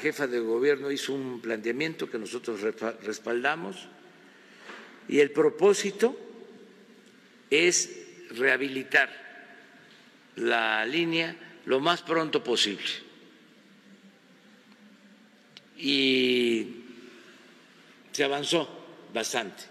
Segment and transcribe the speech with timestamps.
[0.00, 2.60] jefa de gobierno hizo un planteamiento que nosotros
[3.02, 3.86] respaldamos
[5.08, 6.18] y el propósito
[7.50, 9.10] es rehabilitar
[10.36, 11.36] la línea
[11.66, 12.84] lo más pronto posible.
[15.76, 16.66] Y
[18.12, 18.68] se avanzó
[19.12, 19.64] bastante.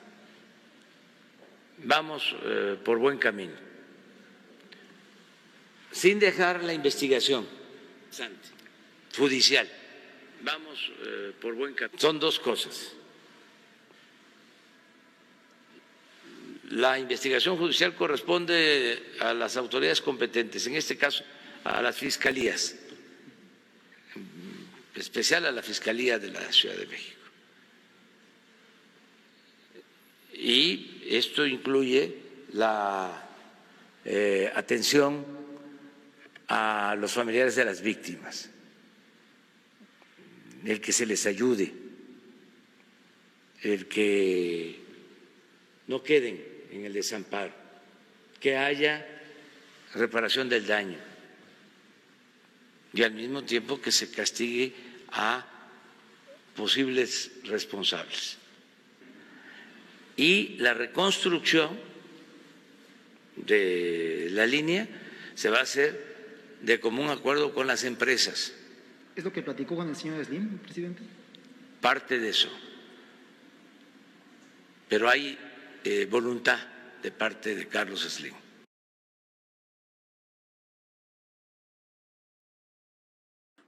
[1.84, 3.54] Vamos eh, por buen camino.
[5.92, 7.48] Sin dejar la investigación
[9.18, 9.79] judicial.
[10.42, 12.00] Vamos eh, por buen camino.
[12.00, 12.94] Son dos cosas.
[16.70, 21.24] La investigación judicial corresponde a las autoridades competentes, en este caso
[21.64, 22.76] a las fiscalías,
[24.16, 27.20] en especial a la Fiscalía de la Ciudad de México.
[30.34, 32.16] Y esto incluye
[32.54, 33.30] la
[34.06, 35.26] eh, atención
[36.48, 38.50] a los familiares de las víctimas,
[40.66, 41.72] el que se les ayude,
[43.62, 44.80] el que
[45.88, 47.53] no queden en el desamparo,
[48.40, 49.06] que haya
[49.94, 50.98] reparación del daño
[52.94, 54.74] y al mismo tiempo que se castigue
[55.09, 55.46] a
[56.56, 58.38] posibles responsables.
[60.18, 61.80] Y la reconstrucción
[63.38, 64.88] de la línea
[65.36, 66.09] se va a hacer
[66.62, 68.53] de común acuerdo con las empresas.
[69.19, 71.02] ¿Es lo que platicó con el señor Slim, presidente?
[71.81, 72.47] Parte de eso.
[74.88, 75.38] Pero hay
[75.84, 76.57] eh, voluntad
[77.03, 78.34] de parte de Carlos Slim.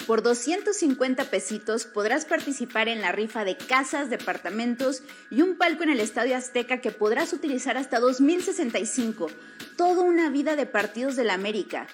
[0.07, 5.89] Por 250 pesitos podrás participar en la rifa de casas, departamentos y un palco en
[5.89, 9.29] el Estadio Azteca que podrás utilizar hasta 2065.
[9.75, 11.87] Toda una vida de partidos de la América.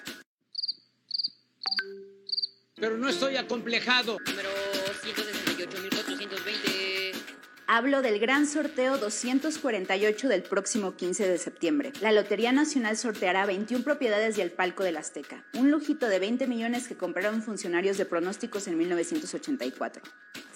[2.80, 4.18] Pero no estoy acomplejado.
[4.26, 4.50] Número
[5.02, 5.37] 168.420.
[7.70, 11.92] Hablo del gran sorteo 248 del próximo 15 de septiembre.
[12.00, 16.46] La Lotería Nacional sorteará 21 propiedades y el Palco del Azteca, un lujito de 20
[16.46, 20.02] millones que compraron funcionarios de pronósticos en 1984.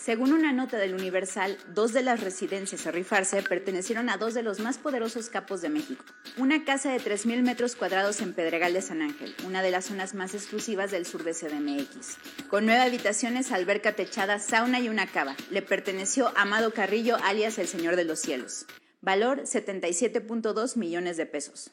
[0.02, 4.42] Según una nota del Universal, dos de las residencias a rifarse pertenecieron a dos de
[4.42, 6.04] los más poderosos capos de México.
[6.38, 10.14] Una casa de 3.000 metros cuadrados en Pedregal de San Ángel, una de las zonas
[10.14, 12.16] más exclusivas del sur de CDMX.
[12.48, 15.36] Con nueve habitaciones, alberca techada, sauna y una cava.
[15.50, 18.66] Le perteneció Amado Carrillo, alias el Señor de los Cielos.
[19.00, 21.72] Valor 77.2 millones de pesos.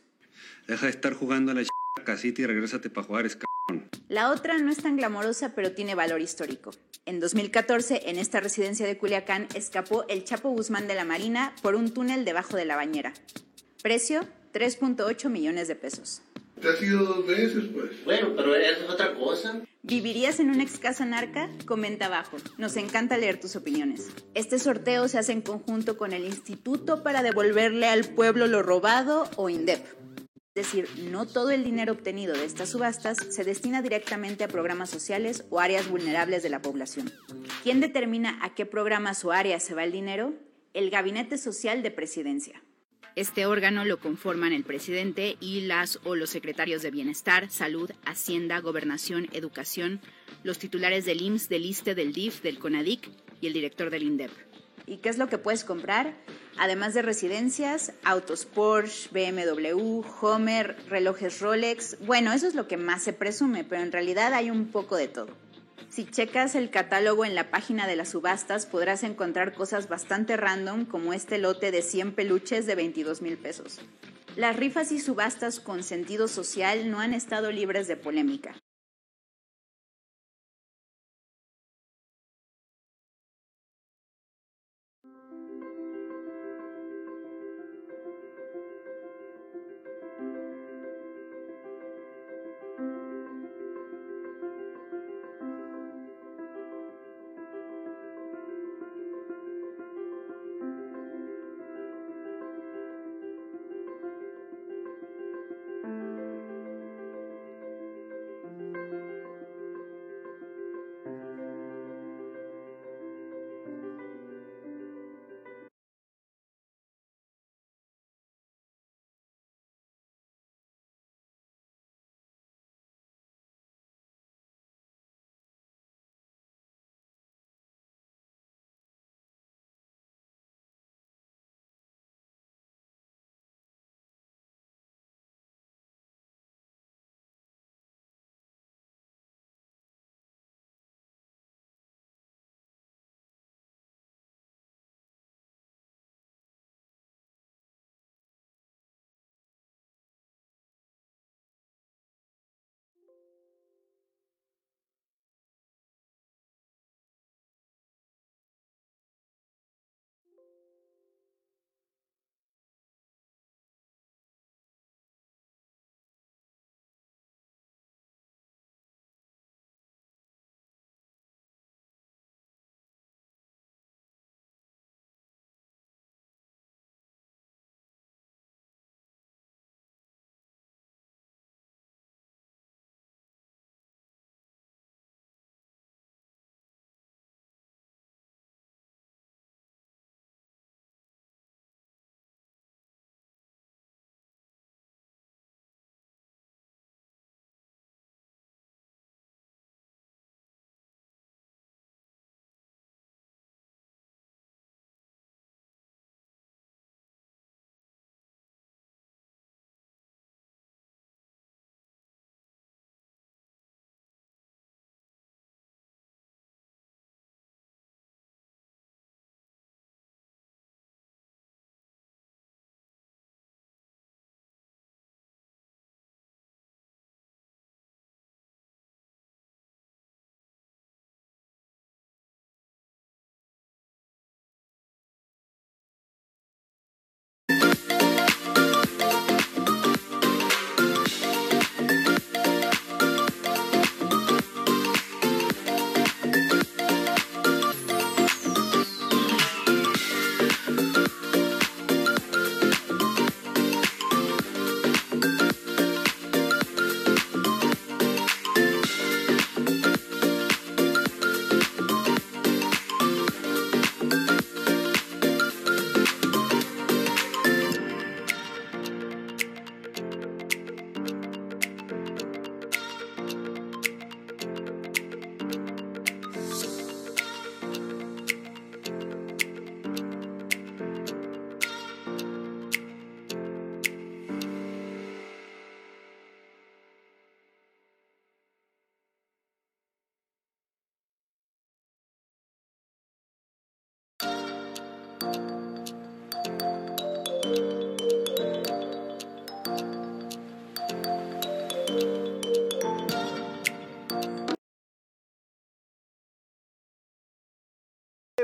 [0.68, 1.64] Deja de estar jugando a la
[2.04, 3.28] casita y regrésate para jugar,
[4.08, 6.72] La otra no es tan glamorosa, pero tiene valor histórico.
[7.06, 11.76] En 2014, en esta residencia de Culiacán, escapó el Chapo Guzmán de la Marina por
[11.76, 13.14] un túnel debajo de la bañera.
[13.84, 14.22] Precio,
[14.54, 16.22] 3.8 millones de pesos.
[16.62, 18.04] Te ha sido dos veces, pues.
[18.04, 19.62] Bueno, pero es otra cosa.
[19.82, 21.50] ¿Vivirías en una ex casa narca?
[21.66, 22.38] Comenta abajo.
[22.58, 24.10] Nos encanta leer tus opiniones.
[24.34, 29.30] Este sorteo se hace en conjunto con el Instituto para devolverle al pueblo lo robado
[29.38, 29.86] o INDEP.
[30.56, 34.90] Es decir, no todo el dinero obtenido de estas subastas se destina directamente a programas
[34.90, 37.14] sociales o áreas vulnerables de la población.
[37.64, 40.34] ¿Quién determina a qué programas o áreas se va el dinero?
[40.74, 42.62] El Gabinete Social de Presidencia.
[43.20, 48.62] Este órgano lo conforman el presidente y las o los secretarios de Bienestar, Salud, Hacienda,
[48.62, 50.00] Gobernación, Educación,
[50.44, 53.10] los titulares del IMSS, del ISTE, del DIF, del CONADIC
[53.42, 54.32] y el director del INDEP.
[54.88, 56.16] ¿Y qué es lo que puedes comprar?
[56.58, 61.98] Además de residencias, autos Porsche, BMW, Homer, relojes Rolex.
[62.06, 65.10] Bueno, eso es lo que más se presume, pero en realidad hay un poco de
[65.10, 65.36] todo.
[65.90, 70.86] Si checas el catálogo en la página de las subastas, podrás encontrar cosas bastante random
[70.86, 73.80] como este lote de 100 peluches de 22 mil pesos.
[74.36, 78.56] Las rifas y subastas con sentido social no han estado libres de polémica.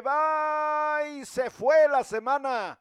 [0.06, 2.80] Bye, se fue la semana.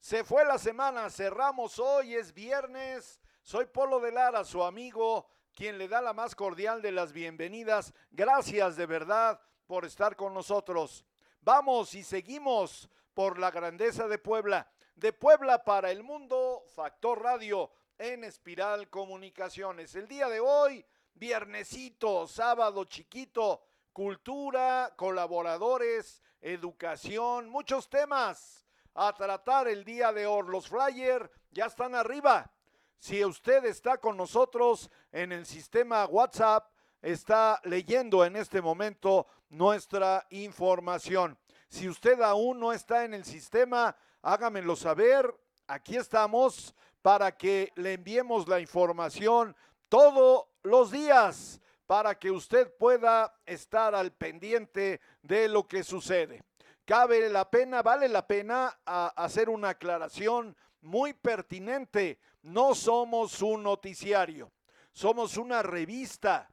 [0.00, 3.20] Se fue la semana, cerramos hoy, es viernes.
[3.42, 7.92] Soy Polo de Lara, su amigo, quien le da la más cordial de las bienvenidas.
[8.10, 11.04] Gracias de verdad por estar con nosotros.
[11.42, 14.66] Vamos y seguimos por la grandeza de Puebla.
[14.94, 19.94] De Puebla para el mundo, Factor Radio en Espiral Comunicaciones.
[19.94, 29.84] El día de hoy, viernesito, sábado chiquito, cultura, colaboradores, educación, muchos temas a tratar el
[29.84, 30.44] día de hoy.
[30.48, 32.50] Los Flyers ya están arriba.
[32.98, 36.70] Si usted está con nosotros en el sistema WhatsApp,
[37.02, 41.36] está leyendo en este momento nuestra información.
[41.68, 45.34] Si usted aún no está en el sistema, hágamelo saber.
[45.66, 49.56] Aquí estamos para que le enviemos la información
[49.88, 56.42] todos los días para que usted pueda estar al pendiente de lo que sucede.
[56.84, 62.18] Cabe la pena, vale la pena hacer una aclaración muy pertinente.
[62.42, 64.52] No somos un noticiario,
[64.92, 66.48] somos una revista,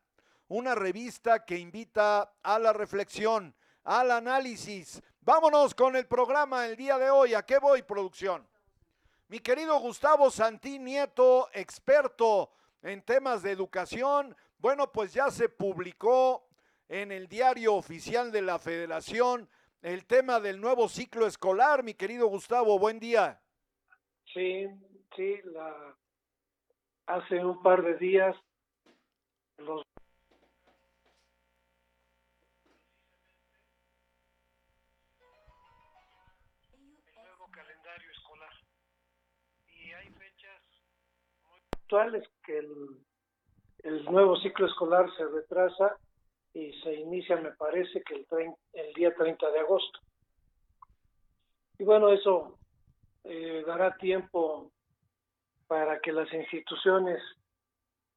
[0.48, 5.02] una revista que invita a la reflexión, al análisis.
[5.22, 7.34] Vámonos con el programa el día de hoy.
[7.34, 8.48] ¿A qué voy, producción?
[9.28, 16.48] Mi querido Gustavo Santín Nieto, experto en temas de educación, bueno, pues ya se publicó
[16.88, 19.50] en el diario oficial de la Federación
[19.82, 23.41] el tema del nuevo ciclo escolar, mi querido Gustavo, buen día.
[24.34, 24.65] Sí,
[25.17, 25.98] sí, la,
[27.08, 28.38] hace un par de días
[29.58, 29.84] los
[36.72, 38.53] el nuevo calendario escolar
[39.67, 40.63] y hay fechas
[41.50, 43.03] muy actuales que el,
[43.84, 45.98] el nuevo ciclo escolar se retrasa
[46.54, 50.00] y se inicia, me parece, que el, el día 30 de agosto.
[51.78, 52.58] Y bueno, eso
[53.24, 54.72] eh, dará tiempo
[55.68, 57.22] para que las instituciones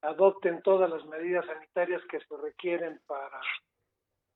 [0.03, 3.41] adopten todas las medidas sanitarias que se requieren para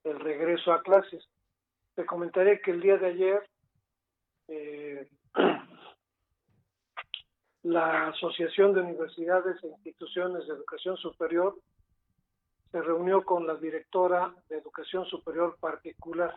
[0.05, 1.25] el regreso a clases.
[1.95, 3.51] Te comentaré que el día de ayer
[4.49, 5.09] eh,
[7.63, 11.57] la Asociación de Universidades e Instituciones de Educación Superior
[12.71, 16.35] se reunió con la directora de Educación Superior Particular.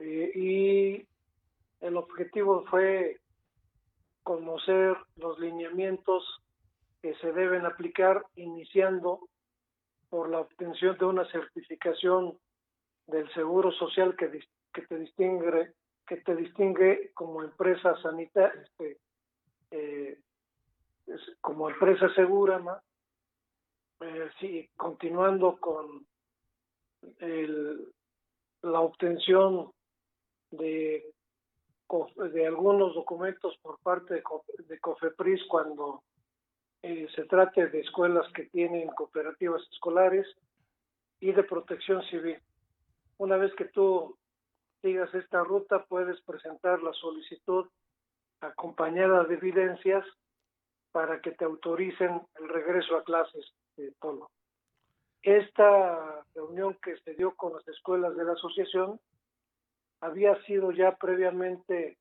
[0.00, 1.06] Eh, y
[1.80, 3.20] el objetivo fue
[4.22, 6.42] conocer los lineamientos
[7.00, 9.20] que se deben aplicar iniciando
[10.08, 12.38] por la obtención de una certificación
[13.06, 14.30] del seguro social que,
[14.72, 15.72] que te distingue
[16.06, 18.98] que te distingue como empresa sanitaria este,
[19.72, 20.18] eh,
[21.40, 22.82] como empresa segura
[24.00, 26.06] eh, continuando con
[28.62, 29.72] la obtención
[30.50, 31.04] de,
[32.46, 34.22] algunos documentos por parte de,
[34.68, 36.02] de COFEPRIS cuando
[36.82, 40.26] eh, se trate de escuelas que tienen cooperativas escolares
[41.20, 42.38] y de protección civil.
[43.18, 44.18] Una vez que tú
[44.82, 47.68] sigas esta ruta, puedes presentar la solicitud
[48.42, 50.04] acompañada de evidencias
[50.90, 53.46] para que te autoricen el regreso a clases
[53.76, 54.30] de Polo.
[55.22, 59.00] Esta reunión que se dio con las escuelas de la asociación
[60.00, 61.96] había sido ya previamente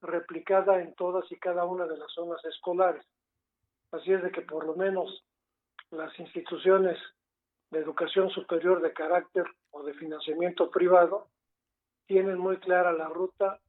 [0.00, 3.04] replicada en todas y cada una de las zonas escolares.
[3.90, 5.24] Así es de que por lo menos
[5.90, 6.98] las instituciones
[7.70, 11.28] de educación superior de carácter o de financiamiento privado
[12.06, 13.60] tienen muy clara la ruta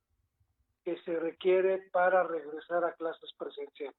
[0.84, 3.96] que se requiere para regresar a clases presenciales.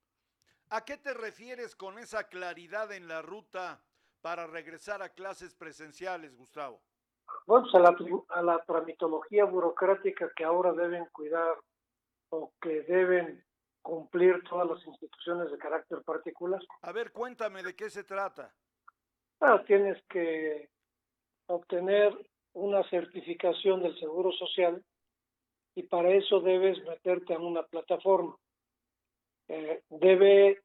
[0.71, 3.83] ¿A qué te refieres con esa claridad en la ruta
[4.21, 6.83] para regresar a clases presenciales, Gustavo?
[7.47, 7.97] Bueno, pues a la,
[8.29, 11.57] a la tramitología burocrática que ahora deben cuidar
[12.31, 13.45] o que deben
[13.83, 16.61] cumplir todas las instituciones de carácter particular.
[16.83, 18.55] A ver, cuéntame de qué se trata.
[19.41, 20.71] Ah, tienes que
[21.47, 22.17] obtener
[22.55, 24.83] una certificación del Seguro Social
[25.75, 28.37] y para eso debes meterte en una plataforma.
[29.49, 30.63] Eh, debe,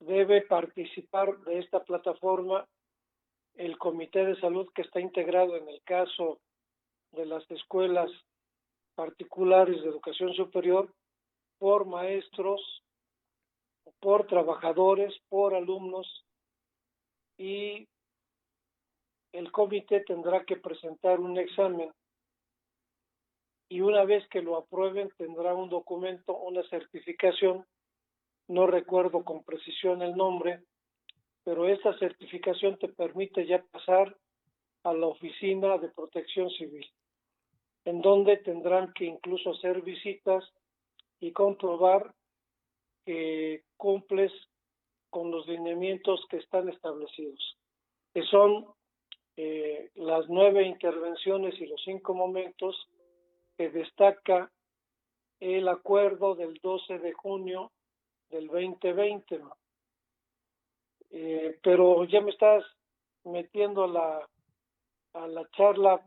[0.00, 2.66] debe participar de esta plataforma
[3.54, 6.38] el Comité de Salud que está integrado en el caso
[7.12, 8.10] de las escuelas
[8.94, 10.92] particulares de educación superior
[11.58, 12.82] por maestros,
[14.00, 16.24] por trabajadores, por alumnos
[17.36, 17.86] y
[19.32, 21.92] el comité tendrá que presentar un examen
[23.68, 27.66] y una vez que lo aprueben tendrá un documento, una certificación,
[28.48, 30.62] no recuerdo con precisión el nombre,
[31.44, 34.16] pero esta certificación te permite ya pasar
[34.84, 36.86] a la oficina de protección civil,
[37.84, 40.44] en donde tendrán que incluso hacer visitas
[41.20, 42.14] y comprobar
[43.04, 44.32] que cumples
[45.10, 47.56] con los lineamientos que están establecidos,
[48.14, 48.66] que son
[49.36, 52.88] eh, las nueve intervenciones y los cinco momentos
[53.58, 54.50] que destaca
[55.40, 57.72] el acuerdo del 12 de junio
[58.30, 59.40] del 2020.
[61.10, 62.64] Eh, pero ya me estás
[63.24, 64.28] metiendo a la,
[65.14, 66.00] a la charla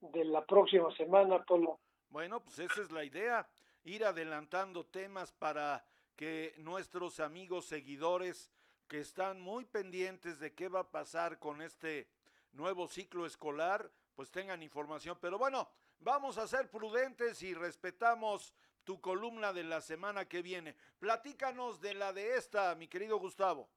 [0.00, 1.80] de la próxima semana, Polo.
[2.10, 3.48] Bueno, pues esa es la idea,
[3.84, 5.82] ir adelantando temas para
[6.14, 8.50] que nuestros amigos seguidores
[8.86, 12.08] que están muy pendientes de qué va a pasar con este
[12.52, 15.16] nuevo ciclo escolar, pues tengan información.
[15.20, 15.68] Pero bueno,
[16.00, 20.74] Vamos a ser prudentes y respetamos tu columna de la semana que viene.
[20.98, 23.68] Platícanos de la de esta, mi querido Gustavo.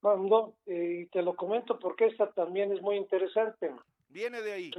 [0.00, 3.72] Bueno, y te lo comento porque esta también es muy interesante.
[4.08, 4.70] Viene de ahí.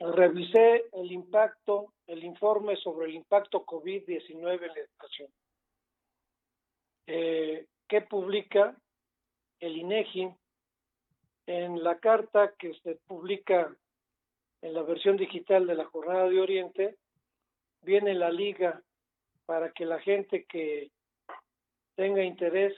[0.00, 5.30] Revisé el impacto, el informe sobre el impacto COVID-19 en la educación,
[7.06, 8.76] eh, que publica
[9.60, 10.30] el INEGI
[11.46, 13.74] en la carta que se publica
[14.62, 16.96] en la versión digital de la Jornada de Oriente,
[17.82, 18.82] viene la liga
[19.46, 20.90] para que la gente que
[21.94, 22.74] tenga interés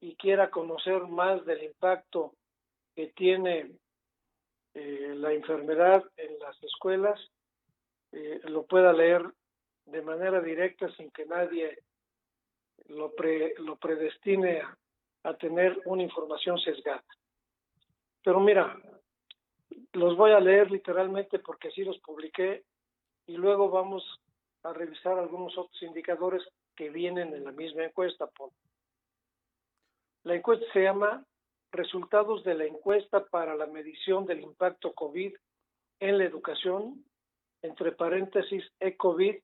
[0.00, 2.34] y quiera conocer más del impacto
[2.94, 3.70] que tiene
[4.74, 7.20] eh, la enfermedad en las escuelas,
[8.10, 9.22] eh, lo pueda leer
[9.86, 11.78] de manera directa sin que nadie
[12.88, 13.12] lo,
[13.58, 14.76] lo predestine a,
[15.24, 17.04] a tener una información sesgada.
[18.24, 18.76] Pero mira,
[19.92, 22.64] los voy a leer literalmente porque así los publiqué
[23.26, 24.04] y luego vamos
[24.62, 26.42] a revisar algunos otros indicadores
[26.74, 28.28] que vienen en la misma encuesta.
[30.24, 31.24] La encuesta se llama
[31.72, 35.34] Resultados de la encuesta para la medición del impacto COVID
[36.00, 37.04] en la educación,
[37.62, 39.36] entre paréntesis, ECOVID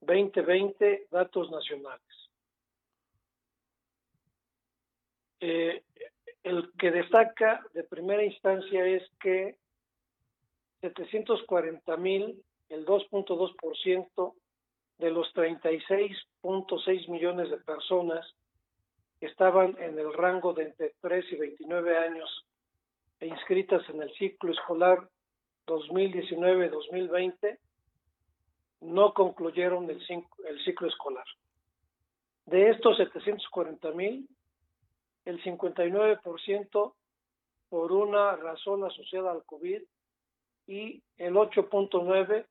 [0.00, 2.30] 2020, datos nacionales.
[5.40, 5.84] Eh,
[6.42, 9.56] el que destaca de primera instancia es que
[10.80, 14.34] 740 mil, el 2.2%
[14.98, 18.26] de los 36.6 millones de personas
[19.20, 22.46] que estaban en el rango de entre 3 y 29 años
[23.20, 25.08] e inscritas en el ciclo escolar
[25.66, 27.58] 2019-2020
[28.80, 30.00] no concluyeron el,
[30.46, 31.26] el ciclo escolar.
[32.46, 34.28] De estos 740 mil,
[35.28, 36.94] el 59%
[37.68, 39.82] por una razón asociada al COVID
[40.66, 42.46] y el 8.9%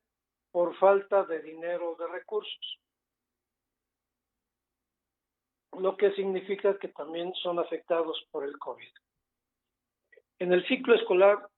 [0.52, 2.78] por falta de dinero de recursos.
[5.76, 8.92] Lo que significa que también son afectados por el COVID.
[10.38, 11.48] En el ciclo escolar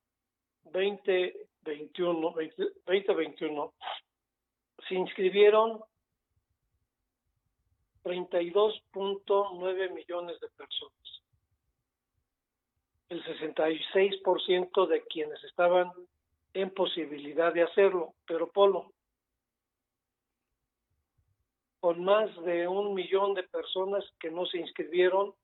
[0.65, 2.35] 2021,
[2.87, 3.75] 2021
[4.89, 5.83] se inscribieron
[8.05, 11.01] 32.9 millones de personas
[13.11, 15.91] el 66% de quienes estaban
[16.55, 18.93] en posibilidad de hacerlo, pero Polo,
[21.81, 25.35] con más de un millón de personas que no se inscribieron,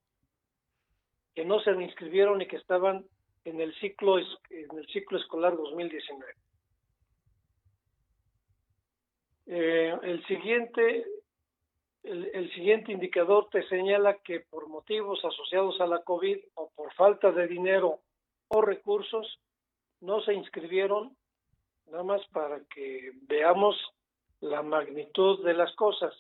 [1.35, 3.05] que no se inscribieron y que estaban
[3.45, 6.35] en el ciclo en el ciclo escolar 2019.
[9.49, 11.05] Eh, el siguiente
[12.07, 17.33] el, siguiente indicador te señala que por motivos asociados a la COVID o por falta
[17.33, 18.01] de dinero
[18.49, 19.41] o recursos
[20.01, 21.17] no se inscribieron,
[21.87, 23.77] nada más para que veamos
[24.41, 26.15] la magnitud de las cosas.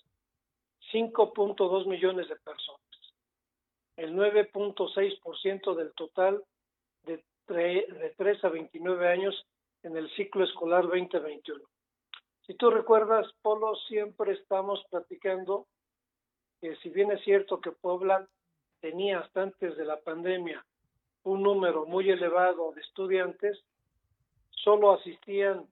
[0.92, 2.80] 5.2 millones de personas,
[3.96, 6.42] el 9.6% del total
[7.04, 9.46] de, de 3 a 29 años
[9.82, 11.64] en el ciclo escolar 2021.
[12.46, 15.66] Si tú recuerdas, Polo, siempre estamos platicando
[16.60, 18.26] que si bien es cierto que Puebla
[18.80, 20.64] tenía hasta antes de la pandemia
[21.22, 23.58] un número muy elevado de estudiantes,
[24.50, 25.66] solo asistían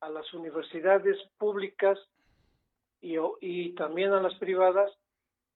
[0.00, 1.98] a las universidades públicas
[3.00, 4.90] y, también a las privadas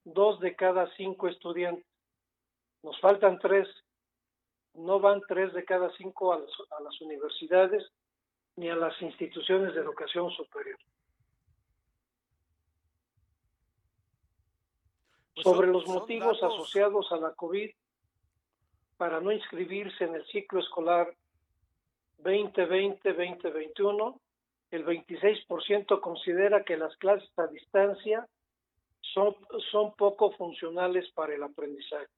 [0.05, 1.87] dos de cada cinco estudiantes.
[2.83, 3.67] Nos faltan tres,
[4.75, 7.91] no van tres de cada cinco a las universidades
[8.57, 10.79] ni a las instituciones de educación superior.
[15.43, 17.71] Sobre los motivos asociados a la COVID
[18.97, 21.15] para no inscribirse en el ciclo escolar
[22.23, 24.19] 2020-2021,
[24.71, 28.29] el 26% considera que las clases a distancia
[29.01, 29.37] son,
[29.71, 32.09] son poco funcionales para el aprendizaje.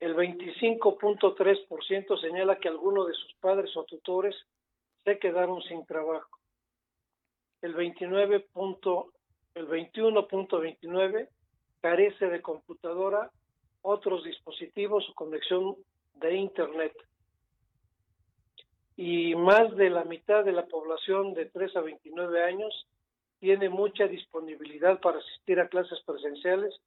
[0.00, 4.34] El 25.3% señala que alguno de sus padres o tutores
[5.04, 6.38] se quedaron sin trabajo.
[7.62, 8.46] El 29.
[9.56, 11.28] El 21.29
[11.80, 13.30] carece de computadora,
[13.80, 15.76] otros dispositivos o conexión
[16.14, 16.92] de internet.
[18.96, 22.86] Y más de la mitad de la población de 3 a 29 años
[23.38, 26.78] tiene mucha disponibilidad para asistir a clases presenciales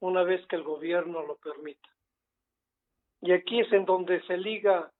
[0.00, 1.88] una vez que el gobierno lo permita.
[3.20, 4.90] Y aquí es en donde se liga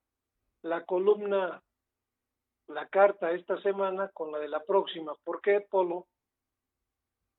[0.60, 1.62] la columna,
[2.68, 5.14] la carta esta semana con la de la próxima.
[5.24, 6.06] ¿Por qué, Polo?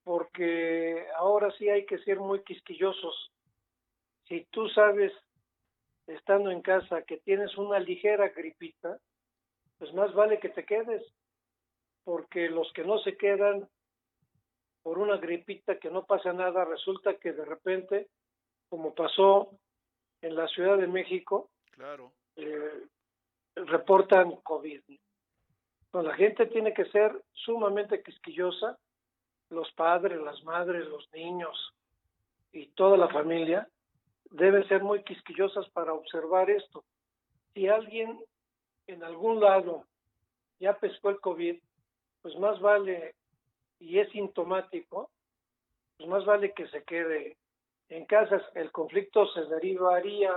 [0.05, 3.33] Porque ahora sí hay que ser muy quisquillosos.
[4.29, 5.11] Si tú sabes,
[6.07, 8.97] estando en casa, que tienes una ligera gripita,
[9.77, 11.03] pues más vale que te quedes,
[12.05, 13.67] porque los que no se quedan
[14.83, 18.07] por una gripita que no pasa nada, resulta que de repente,
[18.69, 19.49] como pasó
[20.21, 22.13] en la Ciudad de México, claro.
[22.35, 22.87] Eh,
[23.55, 24.81] reportan COVID.
[25.93, 28.77] la gente tiene que ser sumamente quisquillosa,
[29.49, 31.73] los padres, las madres, los niños
[32.51, 33.67] y toda la familia
[34.31, 36.83] deben ser muy quisquillosas para observar esto.
[37.53, 38.19] Si alguien
[38.87, 39.85] en algún lado
[40.59, 41.57] ya pescó el COVID,
[42.21, 43.15] pues más vale,
[43.79, 45.09] y es sintomático,
[45.97, 47.37] pues más vale que se quede
[47.89, 48.41] en casa.
[48.55, 50.33] El conflicto se derivaría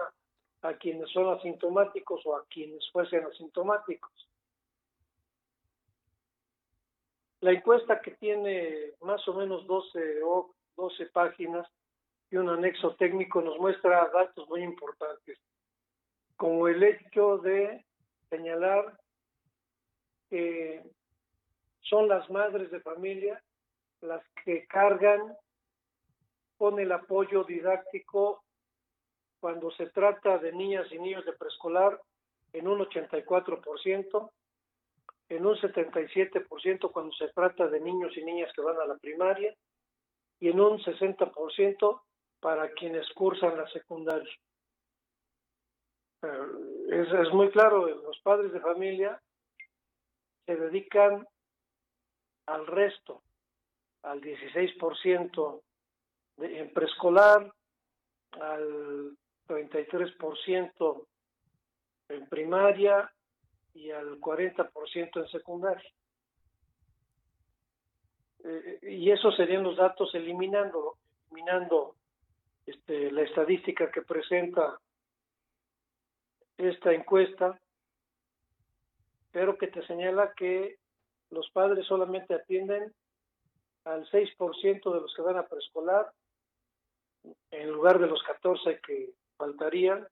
[0.63, 4.13] a quienes son asintomáticos o a quienes fuesen asintomáticos.
[7.41, 11.69] La encuesta que tiene más o menos 12 o 12 páginas
[12.31, 15.39] y un anexo técnico nos muestra datos muy importantes,
[16.37, 17.85] como el hecho de
[18.29, 18.99] señalar
[20.29, 20.83] que
[21.81, 23.43] son las madres de familia
[24.01, 25.37] las que cargan
[26.57, 28.45] con el apoyo didáctico
[29.41, 32.01] cuando se trata de niñas y niños de preescolar
[32.53, 34.31] en un 84%,
[35.29, 39.55] en un 77% cuando se trata de niños y niñas que van a la primaria
[40.41, 42.03] y en un 60%
[42.41, 44.33] para quienes cursan la secundaria.
[46.23, 46.29] Eh,
[46.91, 49.21] es, es muy claro, los padres de familia
[50.47, 51.27] se dedican
[52.47, 53.23] al resto,
[54.03, 55.61] al 16%
[56.39, 57.53] de, en preescolar,
[58.41, 61.07] al 33%
[62.09, 63.13] en primaria
[63.75, 65.91] y al 40% en secundaria.
[68.45, 70.97] Eh, y esos serían los datos eliminando,
[71.31, 71.97] eliminando
[72.67, 74.79] este, la estadística que presenta
[76.57, 77.59] esta encuesta,
[79.31, 80.79] pero que te señala que
[81.31, 82.93] los padres solamente atienden
[83.85, 86.13] al 6% de los que van a preescolar,
[87.51, 90.07] en lugar de los 14 que faltarían,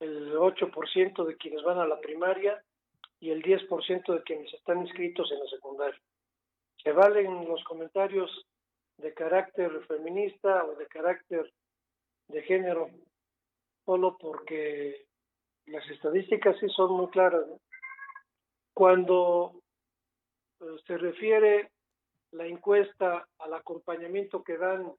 [0.00, 2.62] el 8% de quienes van a la primaria
[3.20, 6.00] y el 10% de quienes están inscritos en la secundaria.
[6.82, 8.46] Se valen los comentarios
[8.96, 11.52] de carácter feminista o de carácter
[12.28, 12.90] de género,
[13.84, 15.06] solo porque
[15.66, 17.44] las estadísticas sí son muy claras.
[18.74, 19.62] Cuando
[20.60, 21.70] eh, se refiere
[22.32, 24.92] la encuesta al acompañamiento que dan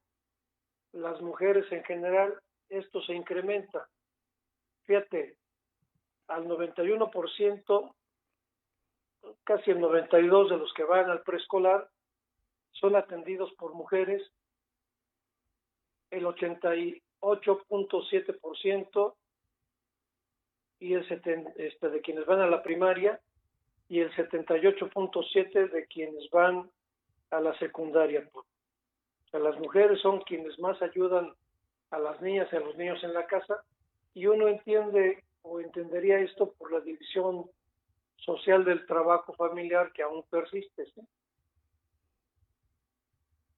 [0.92, 3.88] las mujeres en general, esto se incrementa.
[4.86, 5.38] Fíjate,
[6.28, 7.96] al 91%,
[9.44, 11.90] casi el 92% de los que van al preescolar
[12.72, 14.22] son atendidos por mujeres,
[16.10, 19.16] el 88.7%
[20.80, 21.06] y el
[21.58, 23.22] este, de quienes van a la primaria
[23.88, 26.72] y el 78.7 de quienes van
[27.30, 28.28] a la secundaria.
[28.34, 28.44] O
[29.30, 31.36] sea, las mujeres son quienes más ayudan
[31.92, 33.64] a las niñas y a los niños en la casa
[34.14, 37.50] y uno entiende o entendería esto por la división
[38.18, 40.86] social del trabajo familiar que aún persiste.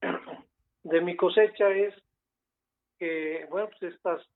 [0.82, 1.94] De mi cosecha es
[2.98, 4.26] que, bueno, pues estas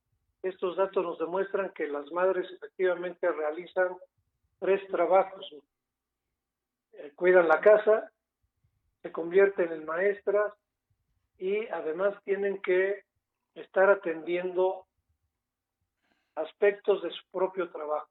[0.43, 3.97] estos datos nos demuestran que las madres efectivamente realizan
[4.61, 5.55] tres trabajos.
[6.93, 8.11] Eh, cuidan la casa,
[9.03, 10.53] se convierten en maestras
[11.39, 13.03] y además tienen que
[13.55, 14.87] estar atendiendo
[16.41, 18.09] aspectos de su propio trabajo.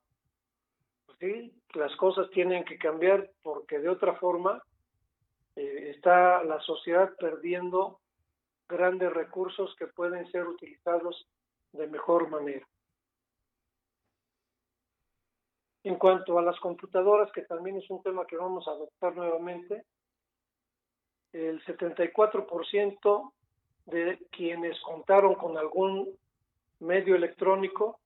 [1.19, 1.51] ¿Sí?
[1.73, 4.61] Las cosas tienen que cambiar porque de otra forma
[5.55, 7.99] eh, está la sociedad perdiendo
[8.69, 11.27] grandes recursos que pueden ser utilizados
[11.71, 12.67] de mejor manera.
[15.83, 19.85] En cuanto a las computadoras, que también es un tema que vamos a adoptar nuevamente,
[21.33, 23.31] el 74%
[23.85, 26.09] de quienes contaron con algún
[26.79, 27.99] medio electrónico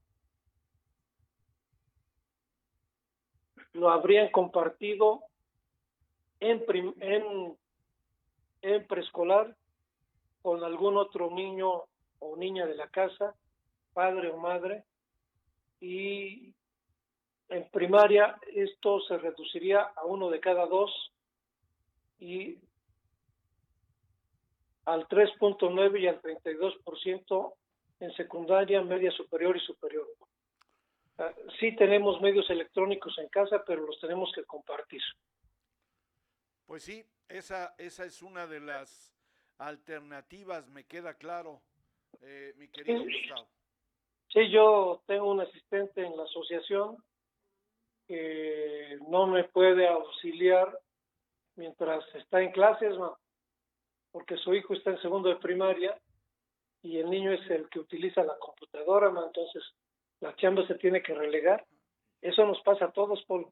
[3.73, 5.21] lo habrían compartido
[6.39, 6.65] en,
[8.87, 9.55] preescolar
[10.41, 11.83] con algún otro niño
[12.19, 13.35] o niña de la casa,
[13.93, 14.83] padre o madre,
[15.79, 16.53] y
[17.49, 20.91] en primaria esto se reduciría a uno de cada dos
[22.19, 22.57] y
[24.85, 27.53] al 3.9 y al 32%
[27.99, 30.07] en secundaria, media superior y superior.
[31.21, 35.01] Ah, sí tenemos medios electrónicos en casa, pero los tenemos que compartir.
[36.65, 39.13] Pues sí, esa, esa es una de las
[39.59, 41.61] alternativas, me queda claro,
[42.21, 43.47] eh, mi querido Gustavo.
[44.29, 46.97] Sí, yo tengo un asistente en la asociación
[48.07, 50.75] que no me puede auxiliar
[51.55, 52.95] mientras está en clases,
[54.11, 55.95] porque su hijo está en segundo de primaria
[56.81, 59.63] y el niño es el que utiliza la computadora, entonces
[60.21, 61.65] la chamba se tiene que relegar.
[62.21, 63.47] Eso nos pasa a todos, Paul.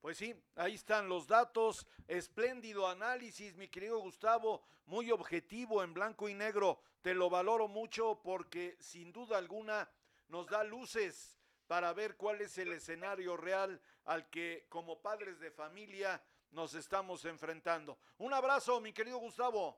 [0.00, 6.28] Pues sí, ahí están los datos, espléndido análisis, mi querido Gustavo, muy objetivo en blanco
[6.28, 9.90] y negro, te lo valoro mucho porque sin duda alguna
[10.28, 15.50] nos da luces para ver cuál es el escenario real al que como padres de
[15.50, 17.98] familia nos estamos enfrentando.
[18.18, 19.76] Un abrazo, mi querido Gustavo.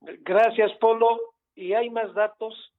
[0.00, 1.34] Gracias, Polo.
[1.54, 2.73] Y hay más datos,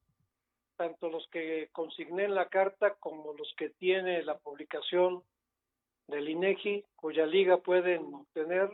[0.75, 5.23] tanto los que consigné en la carta como los que tiene la publicación
[6.07, 8.69] del INEGI, cuya liga pueden obtener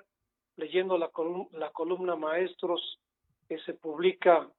[0.57, 1.09] leyendo la,
[1.51, 2.99] la columna Maestros
[3.47, 4.49] que se publica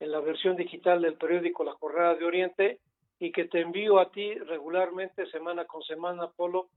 [0.00, 2.80] en la versión digital del periódico La Jornada de Oriente
[3.18, 6.68] y que te envío a ti regularmente, semana con semana, Polo,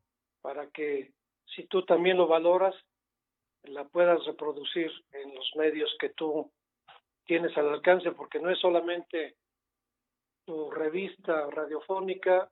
[0.42, 1.12] para que
[1.56, 2.76] si tú también lo valoras,
[3.64, 6.52] la puedas reproducir en los medios que tú
[7.26, 9.36] tienes al alcance, porque no es solamente
[10.52, 12.50] tu revista radiofónica,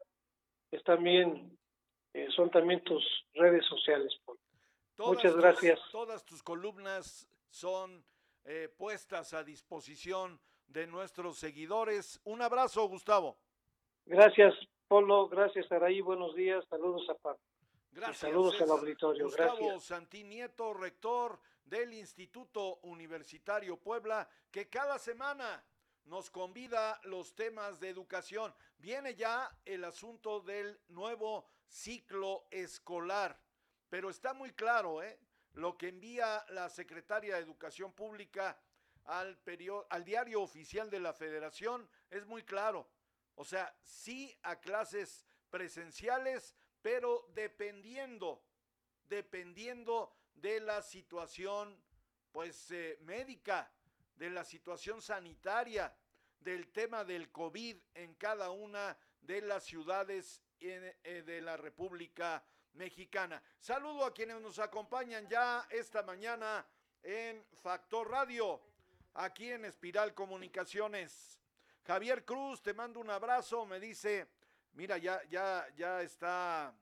[0.72, 1.58] es también
[2.14, 4.14] eh, son también tus redes sociales.
[4.98, 5.80] Muchas gracias.
[5.92, 8.06] todas tus columnas son
[8.46, 12.22] eh, puestas a disposición de nuestros seguidores.
[12.24, 13.38] Un abrazo, Gustavo.
[14.06, 14.56] Gracias,
[14.88, 15.28] Polo.
[15.28, 16.00] Gracias, Araí.
[16.00, 16.64] Buenos días.
[16.70, 17.42] Saludos a Pablo.
[17.92, 18.20] Gracias.
[18.20, 19.26] saludos al auditorio.
[19.26, 19.84] Gustavo Gracias.
[19.84, 25.62] Santinieto, rector del Instituto Universitario Puebla, que cada semana
[26.10, 28.54] nos convida los temas de educación.
[28.78, 33.40] Viene ya el asunto del nuevo ciclo escolar,
[33.90, 35.20] pero está muy claro, ¿eh?
[35.54, 38.62] Lo que envía la secretaria de Educación Pública
[39.06, 39.40] al,
[39.90, 42.90] al diario oficial de la Federación es muy claro
[43.40, 48.44] o sea, sí a clases presenciales, pero dependiendo,
[49.08, 51.82] dependiendo de la situación,
[52.34, 53.72] pues, eh, médica,
[54.20, 55.96] de la situación sanitaria,
[56.42, 63.42] del tema del COVID en cada una de las ciudades eh, de la República Mexicana.
[63.60, 66.68] Saludo a quienes nos acompañan ya esta mañana
[67.02, 68.62] en Factor Radio,
[69.14, 71.40] aquí en Espiral Comunicaciones.
[71.86, 74.28] Javier Cruz, te mando un abrazo, me dice,
[74.74, 76.74] mira, ya, ya, ya está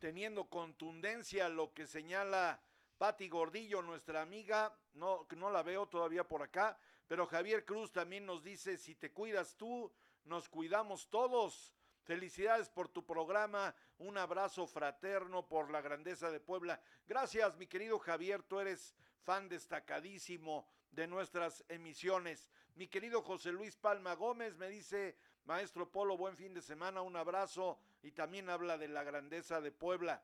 [0.00, 2.60] teniendo contundencia lo que señala
[2.98, 8.26] Patti Gordillo, nuestra amiga, no, no la veo todavía por acá, pero Javier Cruz también
[8.26, 9.92] nos dice, si te cuidas tú,
[10.24, 11.74] nos cuidamos todos.
[12.02, 16.80] Felicidades por tu programa, un abrazo fraterno por la grandeza de Puebla.
[17.06, 22.48] Gracias, mi querido Javier, tú eres fan destacadísimo de nuestras emisiones.
[22.74, 27.16] Mi querido José Luis Palma Gómez me dice, maestro Polo, buen fin de semana, un
[27.16, 30.22] abrazo y también habla de la grandeza de Puebla.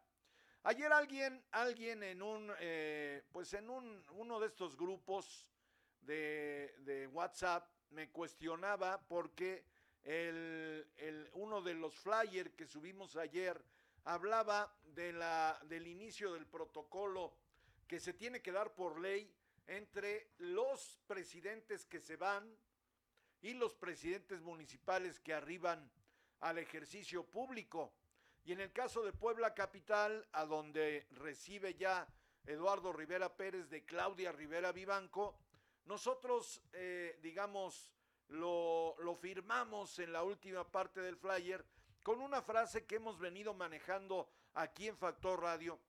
[0.68, 5.46] Ayer alguien, alguien en un, eh, pues en un, uno de estos grupos
[6.00, 9.64] de, de WhatsApp me cuestionaba porque
[10.02, 13.62] el, el, uno de los flyers que subimos ayer
[14.06, 17.32] hablaba de la, del inicio del protocolo
[17.86, 19.32] que se tiene que dar por ley
[19.68, 22.58] entre los presidentes que se van
[23.40, 25.88] y los presidentes municipales que arriban
[26.40, 27.92] al ejercicio público.
[28.46, 32.06] Y en el caso de Puebla Capital, a donde recibe ya
[32.46, 35.36] Eduardo Rivera Pérez de Claudia Rivera Vivanco,
[35.86, 37.92] nosotros, eh, digamos,
[38.28, 41.66] lo, lo firmamos en la última parte del flyer
[42.04, 45.80] con una frase que hemos venido manejando aquí en Factor Radio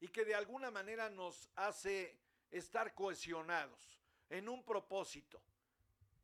[0.00, 2.18] y que de alguna manera nos hace
[2.50, 5.40] estar cohesionados en un propósito,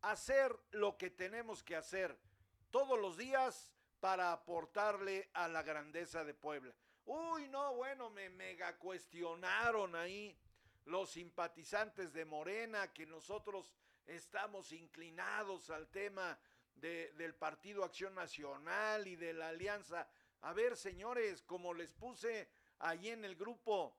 [0.03, 2.19] hacer lo que tenemos que hacer
[2.73, 6.75] todos los días para aportarle a la grandeza de Puebla.
[7.05, 10.37] Uy, no, bueno, me mega cuestionaron ahí
[10.87, 13.75] los simpatizantes de Morena, que nosotros
[14.07, 16.39] estamos inclinados al tema
[16.75, 20.09] de, del Partido Acción Nacional y de la Alianza.
[20.43, 23.95] A ver, señores, como les puse ahí en el grupo,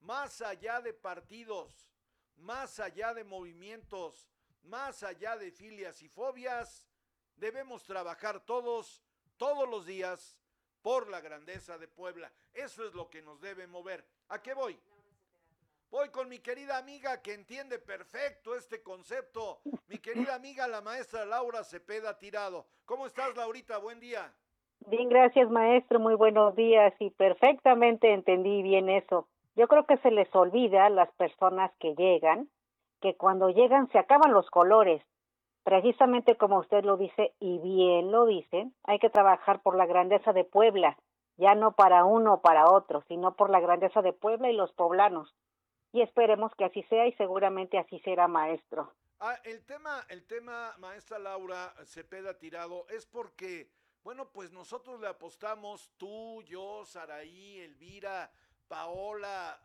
[0.00, 1.90] más allá de partidos,
[2.36, 4.28] más allá de movimientos,
[4.62, 6.86] más allá de filias y fobias,
[7.36, 9.02] debemos trabajar todos,
[9.38, 10.36] todos los días,
[10.82, 12.30] por la grandeza de Puebla.
[12.52, 14.04] Eso es lo que nos debe mover.
[14.28, 14.78] ¿A qué voy?
[15.90, 21.24] Voy con mi querida amiga que entiende perfecto este concepto, mi querida amiga la maestra
[21.24, 22.66] Laura Cepeda Tirado.
[22.84, 23.78] ¿Cómo estás, Laurita?
[23.78, 24.30] Buen día.
[24.86, 25.98] Bien, gracias, maestro.
[25.98, 29.28] Muy buenos días y perfectamente entendí bien eso.
[29.56, 32.48] Yo creo que se les olvida a las personas que llegan
[33.00, 35.02] que cuando llegan se acaban los colores.
[35.68, 40.32] Precisamente como usted lo dice y bien lo dice, hay que trabajar por la grandeza
[40.32, 40.96] de Puebla,
[41.36, 44.72] ya no para uno o para otro, sino por la grandeza de Puebla y los
[44.72, 45.34] poblanos
[45.92, 48.94] y esperemos que así sea y seguramente así será maestro.
[49.20, 53.70] Ah, el tema, el tema, maestra Laura Cepeda Tirado, es porque,
[54.02, 58.32] bueno, pues nosotros le apostamos, tú, yo, Saraí, Elvira,
[58.68, 59.60] Paola,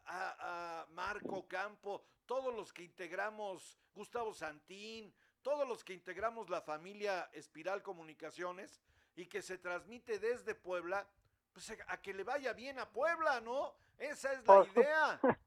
[0.90, 5.14] Marco Campo, todos los que integramos, Gustavo Santín,
[5.44, 8.82] todos los que integramos la familia Espiral Comunicaciones
[9.16, 11.06] y que se transmite desde Puebla,
[11.52, 13.74] pues a que le vaya bien a Puebla, ¿no?
[14.00, 15.20] Esa es la idea.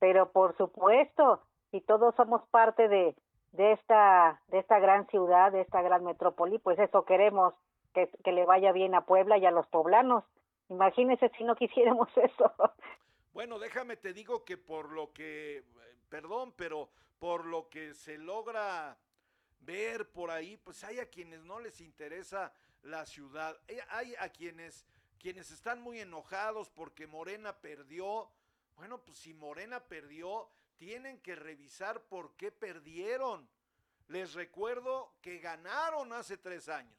[0.00, 3.14] pero por supuesto, si todos somos parte de,
[3.52, 7.54] de esta de esta gran ciudad, de esta gran metrópoli, pues eso queremos
[7.94, 10.24] que, que le vaya bien a Puebla y a los poblanos.
[10.68, 12.52] Imagínese si no quisiéramos eso.
[13.32, 15.62] Bueno, déjame te digo que por lo que,
[16.08, 18.96] perdón, pero por lo que se logra
[19.60, 24.28] ver por ahí, pues hay a quienes no les interesa la ciudad, eh, hay a
[24.28, 24.86] quienes
[25.18, 28.30] quienes están muy enojados porque Morena perdió
[28.76, 33.48] bueno, pues si Morena perdió, tienen que revisar por qué perdieron.
[34.08, 36.94] Les recuerdo que ganaron hace tres años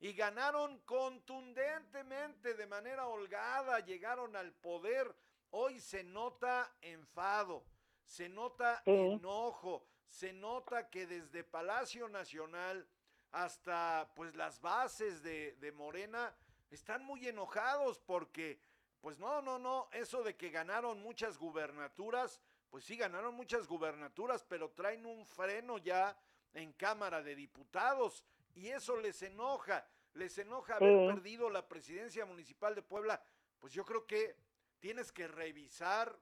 [0.00, 5.14] y ganaron contundentemente, de manera holgada, llegaron al poder.
[5.50, 7.64] Hoy se nota enfado,
[8.02, 12.86] se nota enojo, se nota que desde Palacio Nacional
[13.32, 16.34] hasta pues las bases de, de Morena
[16.70, 18.60] están muy enojados porque
[19.00, 22.40] pues no, no, no, eso de que ganaron muchas gubernaturas,
[22.70, 26.16] pues sí ganaron muchas gubernaturas, pero traen un freno ya
[26.54, 32.74] en Cámara de Diputados y eso les enoja, les enoja haber perdido la presidencia municipal
[32.74, 33.22] de Puebla.
[33.58, 34.36] Pues yo creo que
[34.80, 36.18] tienes que revisar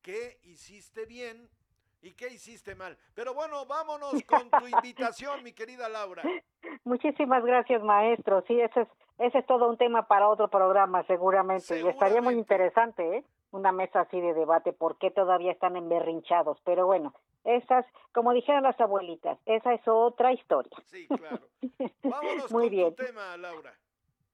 [0.00, 1.50] qué hiciste bien
[2.04, 2.96] y qué hiciste mal.
[3.14, 6.22] Pero bueno, vámonos con tu invitación, mi querida Laura.
[6.84, 8.44] Muchísimas gracias, maestro.
[8.46, 8.88] Sí, ese es
[9.18, 11.80] ese es todo un tema para otro programa, seguramente.
[11.80, 13.24] Y estaría muy interesante, ¿eh?
[13.52, 16.60] Una mesa así de debate, por qué todavía están emberrinchados.
[16.64, 17.14] Pero bueno,
[17.44, 20.76] esas, como dijeron las abuelitas, esa es otra historia.
[20.86, 21.46] Sí, claro.
[22.02, 22.94] Vámonos muy con bien.
[22.96, 23.72] tu tema, Laura.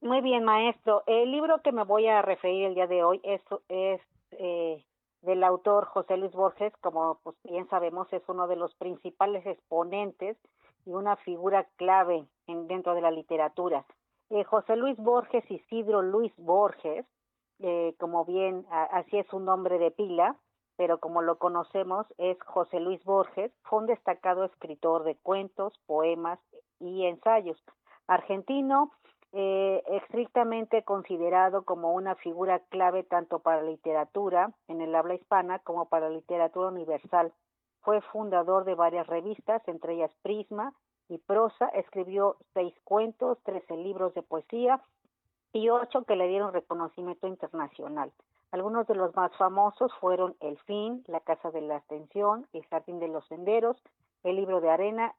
[0.00, 1.02] Muy bien, maestro.
[1.06, 4.82] El libro que me voy a referir el día de hoy es, es eh,
[5.22, 10.36] del autor José Luis Borges, como pues bien sabemos, es uno de los principales exponentes
[10.86, 13.84] y una figura clave en, dentro de la literatura.
[14.30, 17.04] Eh, José Luis Borges, Isidro Luis Borges,
[17.58, 20.36] eh, como bien así es un nombre de pila,
[20.76, 26.38] pero como lo conocemos es José Luis Borges, fue un destacado escritor de cuentos, poemas
[26.78, 27.62] y ensayos.
[28.06, 28.90] Argentino,
[29.32, 35.60] eh, estrictamente considerado como una figura clave tanto para la literatura en el habla hispana
[35.60, 37.32] como para la literatura universal.
[37.82, 40.74] Fue fundador de varias revistas, entre ellas Prisma,
[41.08, 44.80] y prosa, escribió seis cuentos, trece libros de poesía
[45.52, 48.12] y ocho que le dieron reconocimiento internacional.
[48.52, 52.98] Algunos de los más famosos fueron El Fin, La Casa de la Ascensión, El Jardín
[52.98, 53.76] de los Senderos,
[54.24, 55.14] El Libro de Arena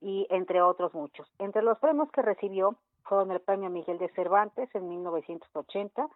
[0.00, 1.30] y entre otros muchos.
[1.38, 6.08] Entre los premios que recibió fueron el Premio Miguel de Cervantes en 1980,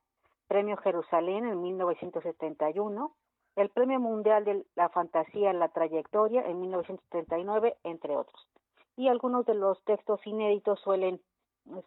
[0.49, 3.13] Premio Jerusalén en 1971,
[3.57, 8.47] el Premio Mundial de la Fantasía en la Trayectoria en 1939, entre otros
[8.97, 11.21] y algunos de los textos inéditos suelen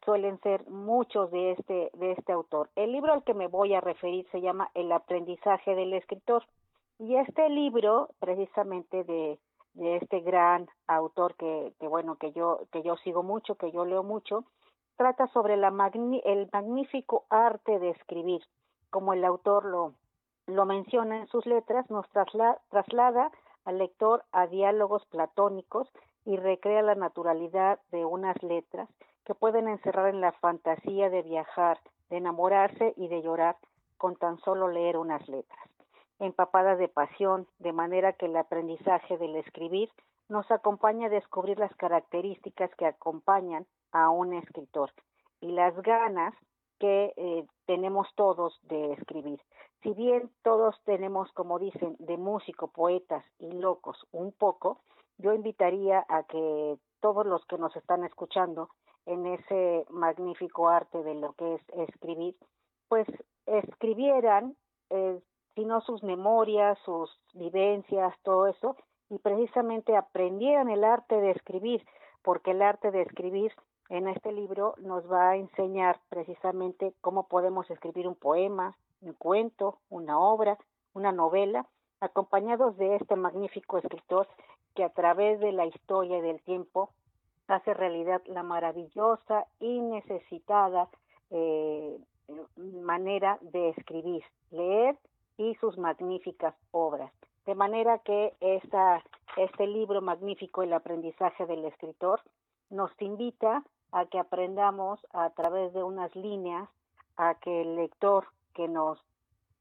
[0.03, 2.69] suelen ser muchos de este de este autor.
[2.75, 6.43] El libro al que me voy a referir se llama El aprendizaje del escritor
[6.97, 9.39] y este libro precisamente de
[9.75, 13.85] de este gran autor que, que bueno que yo que yo sigo mucho, que yo
[13.85, 14.45] leo mucho,
[14.97, 15.69] trata sobre la
[16.25, 18.41] el magnífico arte de escribir,
[18.89, 19.93] como el autor lo
[20.47, 23.31] lo menciona en sus letras, nos traslada
[23.65, 25.89] al lector a diálogos platónicos
[26.25, 28.89] y recrea la naturalidad de unas letras
[29.25, 31.79] que pueden encerrar en la fantasía de viajar,
[32.09, 33.57] de enamorarse y de llorar
[33.97, 35.69] con tan solo leer unas letras,
[36.19, 39.89] empapadas de pasión, de manera que el aprendizaje del escribir
[40.29, 44.91] nos acompaña a descubrir las características que acompañan a un escritor
[45.41, 46.33] y las ganas
[46.79, 49.39] que eh, tenemos todos de escribir.
[49.81, 54.81] Si bien todos tenemos, como dicen, de músico, poetas y locos un poco,
[55.17, 58.69] yo invitaría a que todos los que nos están escuchando
[59.05, 62.35] en ese magnífico arte de lo que es escribir,
[62.89, 63.07] pues
[63.45, 64.55] escribieran,
[64.89, 65.19] eh,
[65.55, 68.75] si no sus memorias, sus vivencias, todo eso,
[69.09, 71.85] y precisamente aprendieran el arte de escribir,
[72.21, 73.53] porque el arte de escribir
[73.89, 79.79] en este libro nos va a enseñar precisamente cómo podemos escribir un poema, un cuento,
[79.89, 80.57] una obra,
[80.93, 81.65] una novela,
[81.99, 84.27] acompañados de este magnífico escritor
[84.75, 86.89] que a través de la historia y del tiempo
[87.47, 90.89] hace realidad la maravillosa y necesitada
[91.31, 91.97] eh,
[92.57, 94.97] manera de escribir, leer
[95.37, 97.11] y sus magníficas obras.
[97.45, 99.01] De manera que esta,
[99.37, 102.19] este libro magnífico, El aprendizaje del escritor,
[102.69, 106.69] nos invita a que aprendamos a través de unas líneas,
[107.15, 108.99] a que el lector que nos,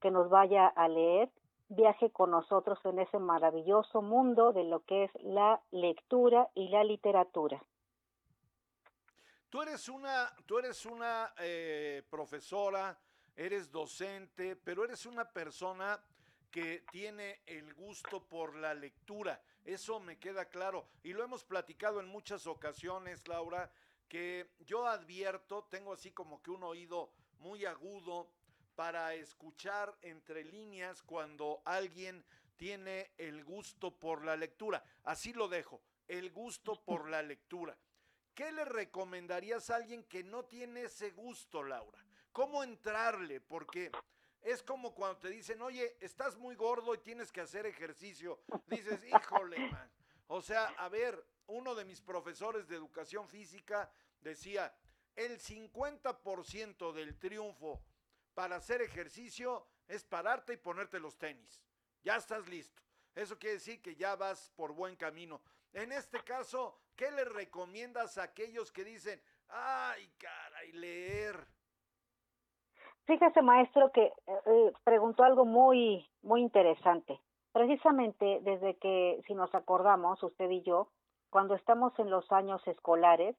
[0.01, 1.31] que nos vaya a leer
[1.69, 6.85] viaje con nosotros en ese maravilloso mundo de lo que es la lectura y la
[6.85, 7.63] literatura.
[9.51, 12.99] Tú eres una, tú eres una eh, profesora,
[13.35, 15.99] eres docente, pero eres una persona
[16.51, 19.41] que tiene el gusto por la lectura.
[19.65, 20.87] Eso me queda claro.
[21.03, 23.71] Y lo hemos platicado en muchas ocasiones, Laura,
[24.09, 28.31] que yo advierto, tengo así como que un oído muy agudo
[28.75, 32.25] para escuchar entre líneas cuando alguien
[32.57, 34.85] tiene el gusto por la lectura.
[35.05, 37.77] Así lo dejo, el gusto por la lectura.
[38.35, 42.05] ¿Qué le recomendarías a alguien que no tiene ese gusto, Laura?
[42.33, 43.41] ¿Cómo entrarle?
[43.41, 43.91] Porque
[44.43, 48.41] es como cuando te dicen, oye, estás muy gordo y tienes que hacer ejercicio.
[48.67, 49.91] Dices, híjole, man.
[50.29, 53.91] O sea, a ver, uno de mis profesores de educación física
[54.21, 54.75] decía,
[55.15, 57.83] el 50% del triunfo
[58.35, 61.63] para hacer ejercicio es pararte y ponerte los tenis.
[62.03, 62.83] Ya estás listo.
[63.15, 65.41] Eso quiere decir que ya vas por buen camino.
[65.73, 71.47] En este caso, ¿qué le recomiendas a aquellos que dicen, ay, caray, leer?
[73.07, 77.21] Fíjese, maestro, que eh, preguntó algo muy, muy interesante.
[77.53, 80.89] Precisamente desde que, si nos acordamos, usted y yo,
[81.37, 83.37] cuando estamos en los años escolares,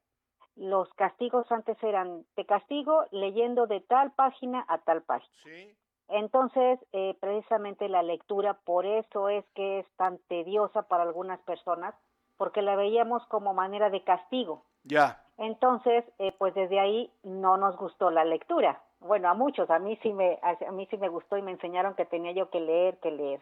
[0.56, 5.34] los castigos antes eran, te castigo leyendo de tal página a tal página.
[5.44, 5.76] Sí.
[6.08, 11.96] Entonces, eh, precisamente la lectura, por eso es que es tan tediosa para algunas personas,
[12.38, 14.62] porque la veíamos como manera de castigo.
[14.84, 15.24] Ya.
[15.40, 18.80] Entonces, eh, pues desde ahí no nos gustó la lectura.
[19.00, 21.96] Bueno, a muchos, a mí sí me, a mí sí me gustó y me enseñaron
[21.96, 23.42] que tenía yo que leer, que leer.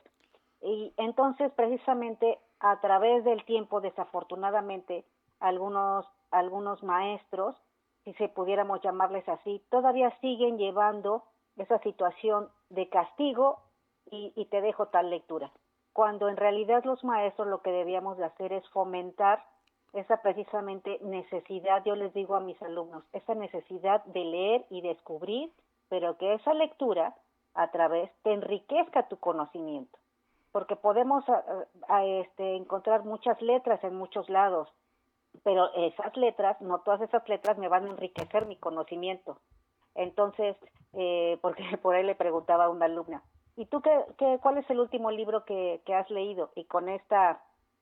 [0.62, 5.05] Y entonces, precisamente, a través del tiempo, desafortunadamente,
[5.39, 7.55] algunos, algunos maestros,
[8.03, 11.24] si se pudiéramos llamarles así, todavía siguen llevando
[11.57, 13.59] esa situación de castigo
[14.09, 15.51] y, y te dejo tal lectura.
[15.93, 19.45] Cuando en realidad los maestros lo que debíamos de hacer es fomentar
[19.93, 25.53] esa precisamente necesidad, yo les digo a mis alumnos, esa necesidad de leer y descubrir,
[25.88, 27.16] pero que esa lectura
[27.53, 29.99] a través te enriquezca tu conocimiento,
[30.56, 31.26] porque podemos
[31.89, 34.70] a, este, encontrar muchas letras en muchos lados,
[35.43, 39.38] pero esas letras, no todas esas letras me van a enriquecer mi conocimiento.
[39.95, 40.56] Entonces,
[40.93, 43.22] eh, porque por ahí le preguntaba a una alumna,
[43.58, 46.51] ¿y tú qué, qué, cuál es el último libro que, que has leído?
[46.56, 47.41] Y con esta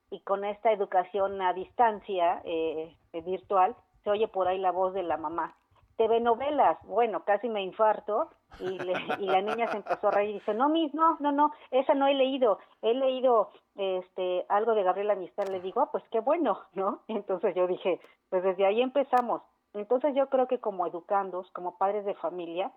[0.10, 5.04] y con esta educación a distancia eh, virtual, se oye por ahí la voz de
[5.04, 5.56] la mamá.
[5.96, 10.32] TV novelas, bueno, casi me infarto y, le, y la niña se empezó a reír
[10.32, 14.76] y dice, no, mis, no, no, no, esa no he leído, he leído este algo
[14.76, 17.02] de Gabriela Mistral, le digo, ah, pues qué bueno, ¿no?
[17.08, 18.00] Entonces yo dije,
[18.30, 19.42] pues desde ahí empezamos.
[19.74, 22.72] Entonces yo creo que como educandos, como padres de familia,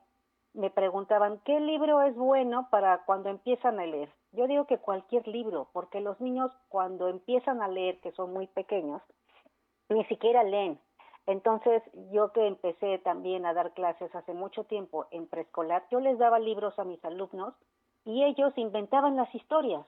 [0.54, 4.10] me preguntaban, ¿qué libro es bueno para cuando empiezan a leer?
[4.32, 8.46] Yo digo que cualquier libro, porque los niños cuando empiezan a leer, que son muy
[8.46, 9.02] pequeños,
[9.90, 10.80] ni siquiera leen.
[11.26, 16.18] Entonces, yo que empecé también a dar clases hace mucho tiempo en preescolar, yo les
[16.18, 17.54] daba libros a mis alumnos
[18.04, 19.84] y ellos inventaban las historias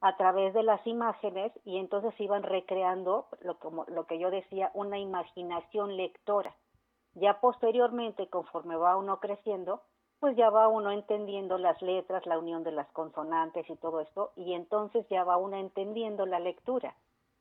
[0.00, 4.70] a través de las imágenes y entonces iban recreando lo, como, lo que yo decía,
[4.74, 6.54] una imaginación lectora.
[7.14, 9.82] Ya posteriormente, conforme va uno creciendo,
[10.20, 14.32] pues ya va uno entendiendo las letras, la unión de las consonantes y todo esto,
[14.36, 16.94] y entonces ya va uno entendiendo la lectura.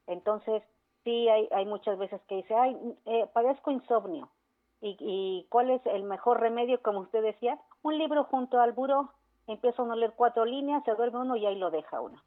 [0.06, 0.64] Entonces,
[1.08, 4.28] sí hay, hay muchas veces que dice, ay, eh, padezco insomnio.
[4.82, 7.58] ¿Y, ¿Y cuál es el mejor remedio, como usted decía?
[7.82, 9.10] Un libro junto al buró.
[9.48, 12.22] Empieza uno a leer cuatro líneas, se duerme uno y ahí lo deja uno.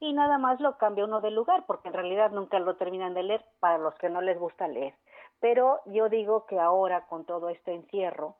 [0.00, 3.22] Y nada más lo cambia uno de lugar, porque en realidad nunca lo terminan de
[3.22, 4.94] leer para los que no les gusta leer.
[5.38, 8.34] Pero yo digo que ahora, con todo este encierro,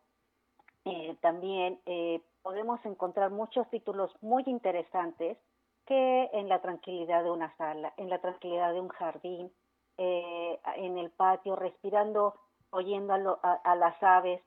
[0.84, 5.38] eh, también eh, podemos encontrar muchos títulos muy interesantes
[5.86, 9.53] que en la tranquilidad de una sala, en la tranquilidad de un jardín,
[9.99, 12.34] eh, en el patio, respirando,
[12.70, 14.42] oyendo a, a las aves.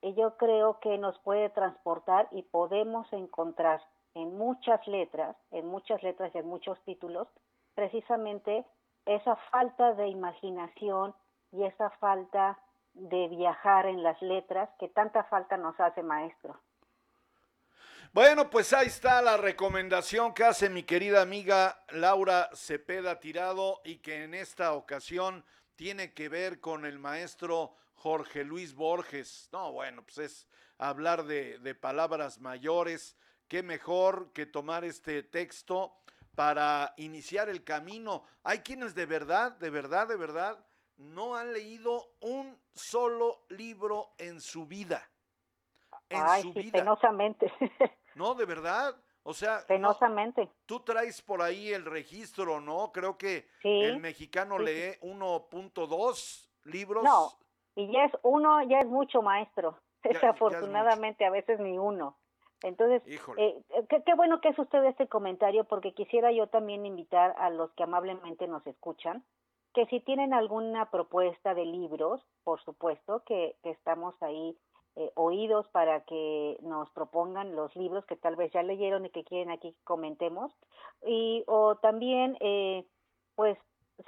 [0.00, 3.80] Y yo creo que nos puede transportar y podemos encontrar
[4.14, 7.26] en muchas letras, en muchas letras y en muchos títulos,
[7.74, 8.64] precisamente
[9.06, 11.14] esa falta de imaginación
[11.52, 12.58] y esa falta
[12.94, 16.56] de viajar en las letras que tanta falta nos hace maestro.
[18.14, 23.96] Bueno, pues ahí está la recomendación que hace mi querida amiga Laura Cepeda Tirado y
[23.96, 25.44] que en esta ocasión
[25.74, 29.48] tiene que ver con el maestro Jorge Luis Borges.
[29.50, 30.46] No, bueno, pues es
[30.78, 33.16] hablar de, de palabras mayores.
[33.48, 35.96] Qué mejor que tomar este texto
[36.36, 38.22] para iniciar el camino.
[38.44, 40.64] Hay quienes de verdad, de verdad, de verdad,
[40.98, 45.10] no han leído un solo libro en su vida.
[46.08, 46.78] En Ay, su sí, vida.
[46.78, 47.52] Penosamente.
[48.14, 48.94] No, de verdad.
[49.22, 50.44] O sea, penosamente.
[50.44, 52.92] No, tú traes por ahí el registro, ¿no?
[52.92, 54.64] Creo que sí, el mexicano sí.
[54.64, 57.02] lee 1.2 libros.
[57.02, 57.32] No,
[57.74, 59.78] y ya es uno, ya es mucho maestro.
[60.04, 62.18] Ya, Desafortunadamente, a veces ni uno.
[62.62, 63.02] Entonces,
[63.38, 67.48] eh, qué, qué, bueno que es usted este comentario, porque quisiera yo también invitar a
[67.48, 69.24] los que amablemente nos escuchan,
[69.72, 74.58] que si tienen alguna propuesta de libros, por supuesto que, que estamos ahí
[74.96, 79.24] eh, oídos para que nos propongan los libros que tal vez ya leyeron y que
[79.24, 80.52] quieren aquí comentemos.
[81.04, 82.84] Y o también eh,
[83.34, 83.58] pues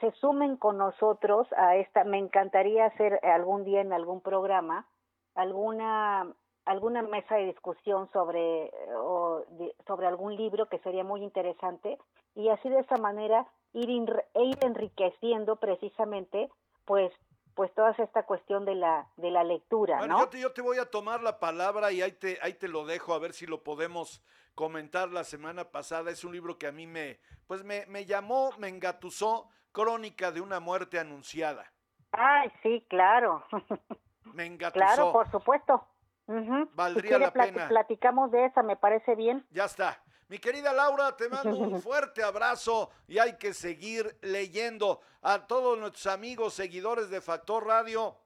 [0.01, 4.87] se sumen con nosotros a esta me encantaría hacer algún día en algún programa
[5.34, 6.26] alguna
[6.64, 9.45] alguna mesa de discusión sobre o
[9.87, 11.99] sobre algún libro que sería muy interesante
[12.34, 13.89] y así de esa manera ir,
[14.34, 16.51] e ir enriqueciendo precisamente
[16.84, 17.12] pues
[17.57, 20.20] pues toda esta cuestión de la de la lectura, bueno, ¿no?
[20.20, 22.84] Yo te, yo te voy a tomar la palabra y ahí te ahí te lo
[22.84, 24.22] dejo a ver si lo podemos
[24.54, 26.11] comentar la semana pasada.
[26.11, 30.40] Es un libro que a mí me pues me, me llamó, me engatusó, Crónica de
[30.40, 31.72] una muerte anunciada.
[32.12, 33.44] Ay, sí, claro.
[34.34, 34.84] Me engatusó.
[34.84, 35.86] Claro, por supuesto.
[36.26, 36.68] Uh -huh.
[36.72, 37.68] Valdría si la pena.
[37.68, 39.46] Platicamos de esa, me parece bien.
[39.50, 40.02] Ya está.
[40.29, 45.01] Mi querida Laura, te mando un fuerte abrazo y hay que seguir leyendo.
[45.22, 48.16] A todos nuestros amigos, seguidores de Factor Radio,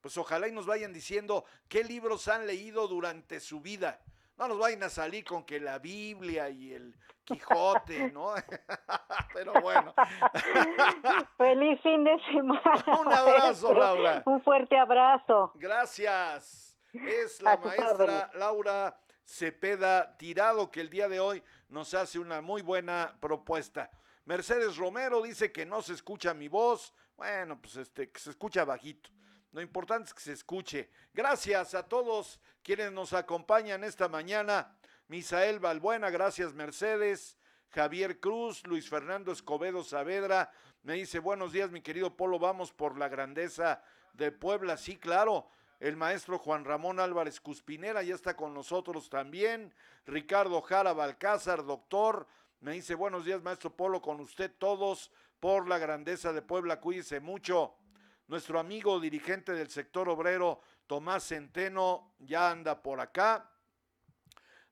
[0.00, 4.00] pues ojalá y nos vayan diciendo qué libros han leído durante su vida.
[4.38, 8.34] No nos vayan a salir con que la Biblia y el Quijote, ¿no?
[9.34, 9.94] Pero bueno.
[11.36, 13.00] Feliz fin de semana.
[13.00, 14.22] Un abrazo, Laura.
[14.24, 15.52] Un fuerte abrazo.
[15.56, 16.78] Gracias.
[16.92, 18.98] Es la maestra Laura
[19.30, 23.88] Cepeda Tirado, que el día de hoy nos hace una muy buena propuesta.
[24.24, 26.92] Mercedes Romero dice que no se escucha mi voz.
[27.16, 29.08] Bueno, pues este, que se escucha bajito.
[29.52, 30.90] Lo importante es que se escuche.
[31.14, 34.76] Gracias a todos quienes nos acompañan esta mañana.
[35.06, 37.38] Misael Balbuena, gracias Mercedes.
[37.68, 40.50] Javier Cruz, Luis Fernando Escobedo Saavedra,
[40.82, 43.80] me dice, buenos días mi querido Polo, vamos por la grandeza
[44.12, 44.76] de Puebla.
[44.76, 45.48] Sí, claro,
[45.80, 49.74] el maestro Juan Ramón Álvarez Cuspinera ya está con nosotros también.
[50.04, 52.26] Ricardo Jara Balcázar, doctor,
[52.60, 55.10] me dice buenos días maestro Polo, con usted todos
[55.40, 57.76] por la grandeza de Puebla, cuídese mucho.
[58.28, 63.50] Nuestro amigo dirigente del sector obrero, Tomás Centeno, ya anda por acá.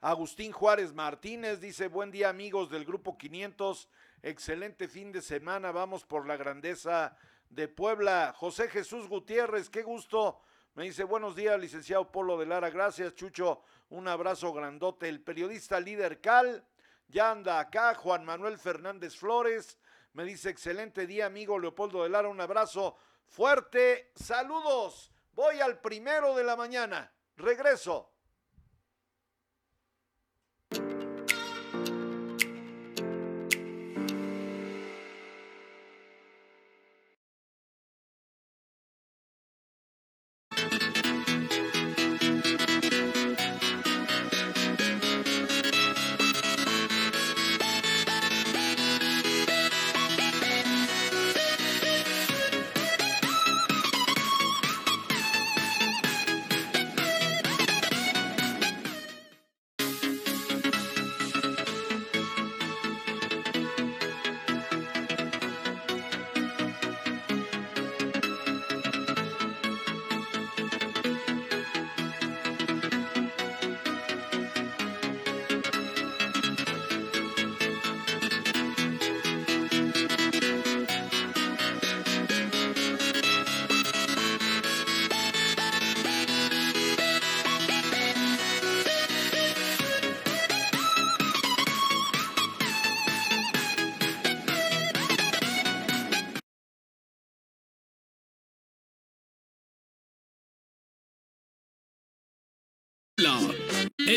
[0.02, 3.88] Agustín Juárez Martínez dice, buen día amigos del Grupo 500,
[4.22, 7.16] excelente fin de semana, vamos por la grandeza
[7.48, 8.34] de Puebla.
[8.36, 10.42] José Jesús Gutiérrez, qué gusto
[10.78, 12.70] me dice, buenos días, licenciado Polo de Lara.
[12.70, 13.64] Gracias, Chucho.
[13.90, 15.08] Un abrazo grandote.
[15.08, 16.64] El periodista líder Cal
[17.08, 17.96] ya anda acá.
[17.96, 19.76] Juan Manuel Fernández Flores
[20.12, 22.28] me dice, excelente día, amigo Leopoldo de Lara.
[22.28, 24.12] Un abrazo fuerte.
[24.14, 25.10] Saludos.
[25.32, 27.12] Voy al primero de la mañana.
[27.36, 28.12] Regreso.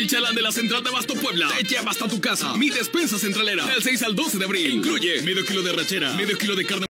[0.02, 2.56] El chalán de la central de Abasto Puebla te lleva hasta tu casa.
[2.56, 3.64] Mi despensa centralera.
[3.66, 4.72] Del 6 al 12 de abril.
[4.72, 6.91] Incluye medio kilo de rachera, medio kilo de carne.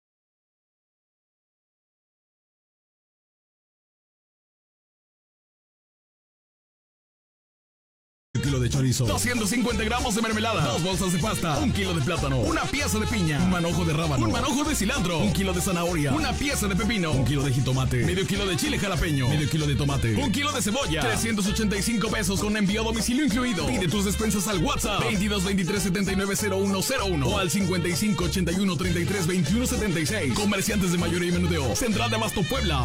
[8.92, 12.98] Chorizo, 250 gramos de mermelada, dos bolsas de pasta, un kilo de plátano, una pieza
[12.98, 16.32] de piña, un manojo de rábano, un manojo de cilantro, un kilo de zanahoria, una
[16.32, 19.74] pieza de pepino, un kilo de jitomate, medio kilo de chile jalapeño, medio kilo de
[19.74, 23.66] tomate, un kilo de cebolla, 385 pesos con envío a domicilio incluido.
[23.66, 29.66] Pide tus despensas al WhatsApp 22 23 79 0101 o al 55 81 33 21
[29.66, 30.34] 76.
[30.34, 31.74] Comerciantes de mayoría y menudeo.
[31.76, 32.84] Central de Abasto Puebla.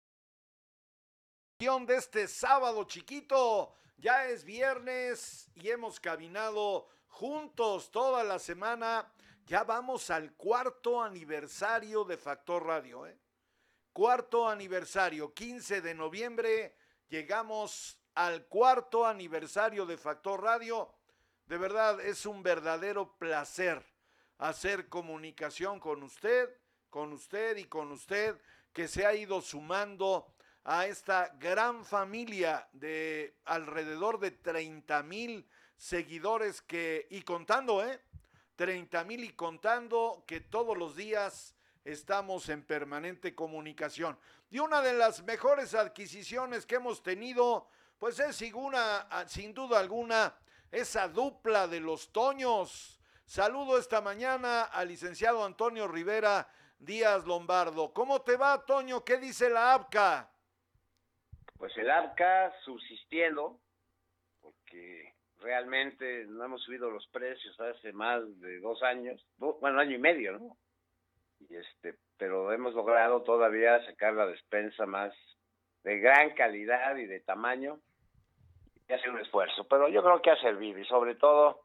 [1.61, 3.75] de este sábado chiquito.
[3.99, 9.13] Ya es viernes y hemos caminado juntos toda la semana.
[9.45, 13.05] Ya vamos al cuarto aniversario de Factor Radio.
[13.05, 13.15] ¿eh?
[13.93, 16.75] Cuarto aniversario, 15 de noviembre.
[17.09, 20.91] Llegamos al cuarto aniversario de Factor Radio.
[21.45, 23.85] De verdad es un verdadero placer
[24.39, 26.49] hacer comunicación con usted,
[26.89, 28.41] con usted y con usted
[28.73, 30.33] que se ha ido sumando
[30.63, 37.99] a esta gran familia de alrededor de 30 mil seguidores que, y contando, ¿eh?
[38.55, 44.17] 30 mil y contando que todos los días estamos en permanente comunicación.
[44.51, 48.53] Y una de las mejores adquisiciones que hemos tenido, pues es sin,
[49.27, 50.35] sin duda alguna
[50.71, 52.99] esa dupla de los Toños.
[53.25, 56.47] Saludo esta mañana al licenciado Antonio Rivera
[56.77, 57.93] Díaz Lombardo.
[57.93, 59.03] ¿Cómo te va, Toño?
[59.03, 60.30] ¿Qué dice la APCA?
[61.61, 63.59] Pues el ARCA subsistiendo,
[64.41, 69.99] porque realmente no hemos subido los precios hace más de dos años, bueno, año y
[69.99, 70.57] medio, ¿no?
[71.39, 75.13] Y este, pero hemos logrado todavía sacar la despensa más
[75.83, 77.77] de gran calidad y de tamaño
[78.89, 81.61] y hacer un esfuerzo, pero yo creo que ha servido y sobre todo,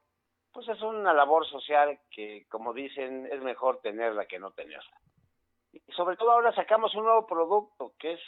[0.53, 5.01] pues es una labor social que, como dicen, es mejor tenerla que no tenerla.
[5.73, 8.21] Y sobre todo ahora sacamos un nuevo producto que es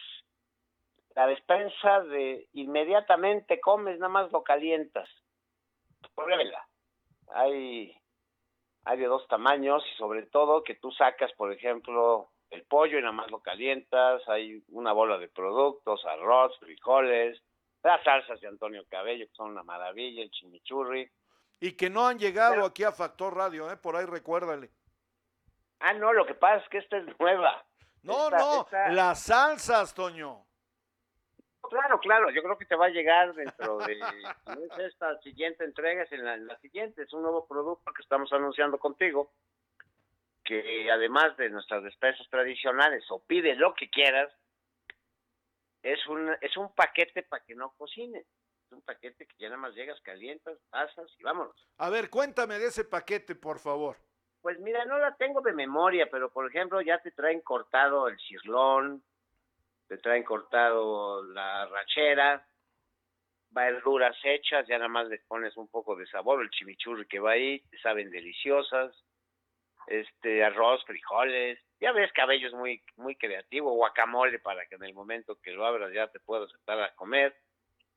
[1.18, 5.08] la despensa de inmediatamente comes, nada más lo calientas.
[6.14, 6.64] Pruébela.
[7.34, 7.92] Hay,
[8.84, 13.00] hay de dos tamaños y sobre todo que tú sacas, por ejemplo, el pollo y
[13.00, 17.42] nada más lo calientas, hay una bola de productos, arroz, frijoles,
[17.82, 21.10] las salsas de Antonio Cabello, que son una maravilla, el chimichurri.
[21.58, 23.76] Y que no han llegado aquí a Factor Radio, ¿eh?
[23.76, 24.70] por ahí recuérdale.
[25.80, 27.66] Ah, no, lo que pasa es que esta es nueva.
[28.02, 30.47] No, no, las salsas, Toño.
[31.68, 33.98] Claro, claro, yo creo que te va a llegar dentro de
[34.86, 39.30] esta siguiente entrega, es en la, siguiente, es un nuevo producto que estamos anunciando contigo,
[40.44, 44.32] que además de nuestras despensas tradicionales, o pide lo que quieras,
[45.82, 48.26] es un, es un paquete para que no cocines.
[48.66, 51.56] Es un paquete que ya nada más llegas, calientas, pasas y vámonos.
[51.78, 53.96] A ver, cuéntame de ese paquete, por favor.
[54.42, 58.18] Pues mira, no la tengo de memoria, pero por ejemplo ya te traen cortado el
[58.20, 59.02] cirlón,
[59.88, 62.46] te traen cortado la rachera,
[63.50, 67.32] verduras hechas, ya nada más le pones un poco de sabor, el chimichurri que va
[67.32, 68.94] ahí, saben deliciosas,
[69.86, 74.92] este arroz, frijoles, ya ves cabello es muy, muy creativo, guacamole para que en el
[74.92, 77.34] momento que lo abras ya te puedas sentar a comer.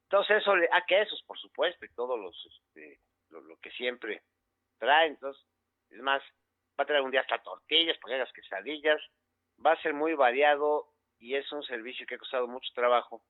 [0.03, 4.21] Entonces eso, a ah, quesos por supuesto y todo los, este, lo, lo, que siempre
[4.77, 5.43] trae, entonces,
[5.89, 6.21] es más,
[6.79, 9.01] va a traer un día hasta tortillas, porque hagas quesadillas,
[9.65, 10.90] va a ser muy variado
[11.21, 13.23] y es un servicio que ha costado mucho trabajo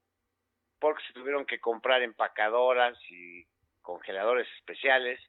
[0.80, 3.46] porque se tuvieron que comprar empacadoras y
[3.82, 5.20] congeladores especiales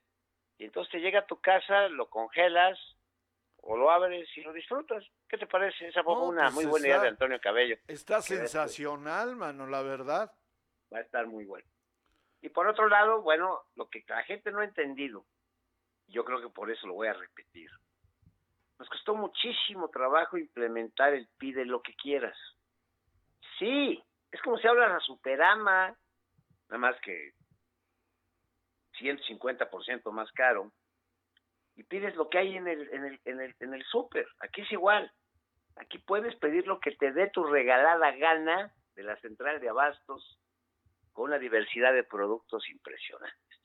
[0.57, 2.79] y entonces te llega a tu casa, lo congelas
[3.57, 5.05] o lo abres y lo disfrutas.
[5.29, 5.89] ¿Qué te parece?
[5.89, 7.77] Esa fue una pues muy buena idea de Antonio Cabello.
[7.89, 10.33] Está sensacional, mano, la verdad.
[10.93, 11.69] Va a estar muy bueno.
[12.41, 15.27] Y por otro lado, bueno, lo que la gente no ha entendido,
[16.07, 17.71] yo creo que por eso lo voy a repetir.
[18.83, 22.37] Nos costó muchísimo trabajo implementar el pide lo que quieras.
[23.57, 24.03] Sí,
[24.33, 25.97] es como si hablas a Superama,
[26.69, 27.31] nada más que
[28.99, 30.73] 150% más caro,
[31.77, 34.27] y pides lo que hay en el, en el, en el, en el súper.
[34.41, 35.13] Aquí es igual.
[35.77, 40.41] Aquí puedes pedir lo que te dé tu regalada gana de la central de abastos
[41.13, 43.61] con una diversidad de productos impresionantes.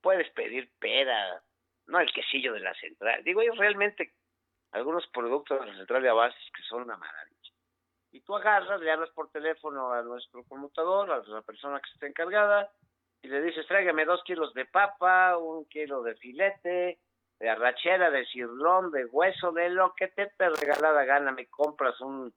[0.00, 1.42] puedes pedir pera,
[1.86, 3.22] no el quesillo de la central.
[3.24, 4.12] Digo, hay realmente
[4.72, 7.52] algunos productos de la central de abastos que son una maravilla.
[8.12, 12.06] Y tú agarras, le hablas por teléfono a nuestro conmutador, a la persona que está
[12.06, 12.70] encargada,
[13.22, 16.98] y le dices, tráigame dos kilos de papa, un kilo de filete,
[17.38, 21.32] de arrachera, de cirlón, de hueso, de lo que te te regalada gana.
[21.32, 22.32] Me compras un,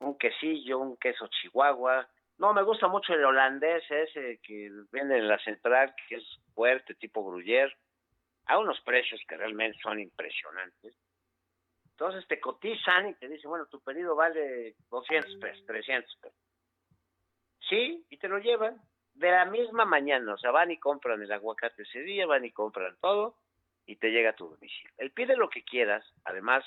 [0.00, 2.08] un quesillo, un queso chihuahua.
[2.38, 6.94] No, me gusta mucho el holandés ese que vende en la central, que es fuerte,
[6.94, 7.76] tipo gruyère,
[8.46, 10.96] a unos precios que realmente son impresionantes.
[11.90, 16.38] Entonces te cotizan y te dicen, bueno, tu pedido vale 200 pesos, 300 pesos.
[17.68, 18.80] Sí, y te lo llevan
[19.14, 20.34] de la misma mañana.
[20.34, 23.36] O sea, van y compran el aguacate ese día, van y compran todo
[23.86, 24.92] y te llega a tu domicilio.
[24.98, 26.64] El pide lo que quieras, además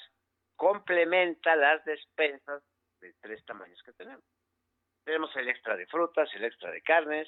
[0.56, 2.64] complementa las despensas
[3.00, 4.24] de tres tamaños que tenemos.
[5.04, 7.28] Tenemos el extra de frutas, el extra de carnes.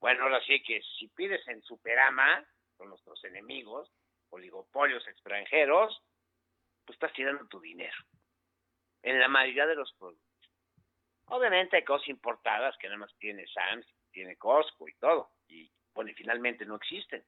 [0.00, 2.44] Bueno, ahora sí que si pides en Superama,
[2.76, 3.90] con nuestros enemigos,
[4.30, 6.02] oligopolios extranjeros,
[6.84, 7.96] pues estás tirando tu dinero.
[9.02, 10.24] En la mayoría de los productos.
[11.26, 15.30] Obviamente hay cosas importadas que nada más tiene Sam's, tiene Costco y todo.
[15.48, 17.24] Y bueno, y finalmente no existen.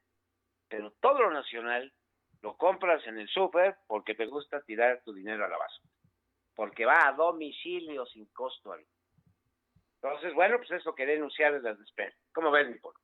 [0.68, 1.92] Pero todo lo nacional
[2.42, 5.90] lo compras en el súper porque te gusta tirar tu dinero a la basura.
[6.55, 8.90] Porque va a domicilio sin costo alguno.
[10.03, 12.20] Entonces, bueno, pues eso que denunciar es las despensas.
[12.32, 13.01] ¿Cómo ves, mi pueblo?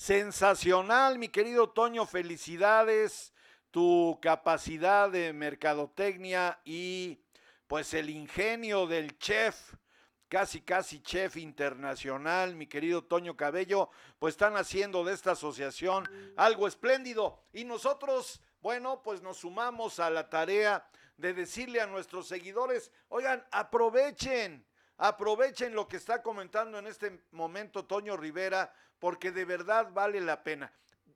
[0.00, 3.34] Sensacional, mi querido Toño, felicidades
[3.70, 7.22] tu capacidad de mercadotecnia y
[7.66, 9.74] pues el ingenio del chef,
[10.26, 16.66] casi casi chef internacional, mi querido Toño Cabello, pues están haciendo de esta asociación algo
[16.66, 17.44] espléndido.
[17.52, 20.88] Y nosotros, bueno, pues nos sumamos a la tarea
[21.18, 24.64] de decirle a nuestros seguidores, oigan, aprovechen,
[25.00, 30.44] aprovechen lo que está comentando en este momento Toño Rivera, porque de verdad vale la
[30.44, 30.70] pena.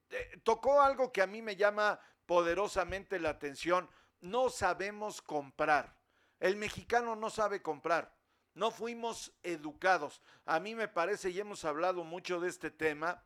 [0.09, 3.89] Eh, tocó algo que a mí me llama poderosamente la atención.
[4.23, 5.95] No sabemos comprar.
[6.41, 8.11] El mexicano no sabe comprar.
[8.55, 10.23] No fuimos educados.
[10.47, 13.23] A mí me parece, y hemos hablado mucho de este tema,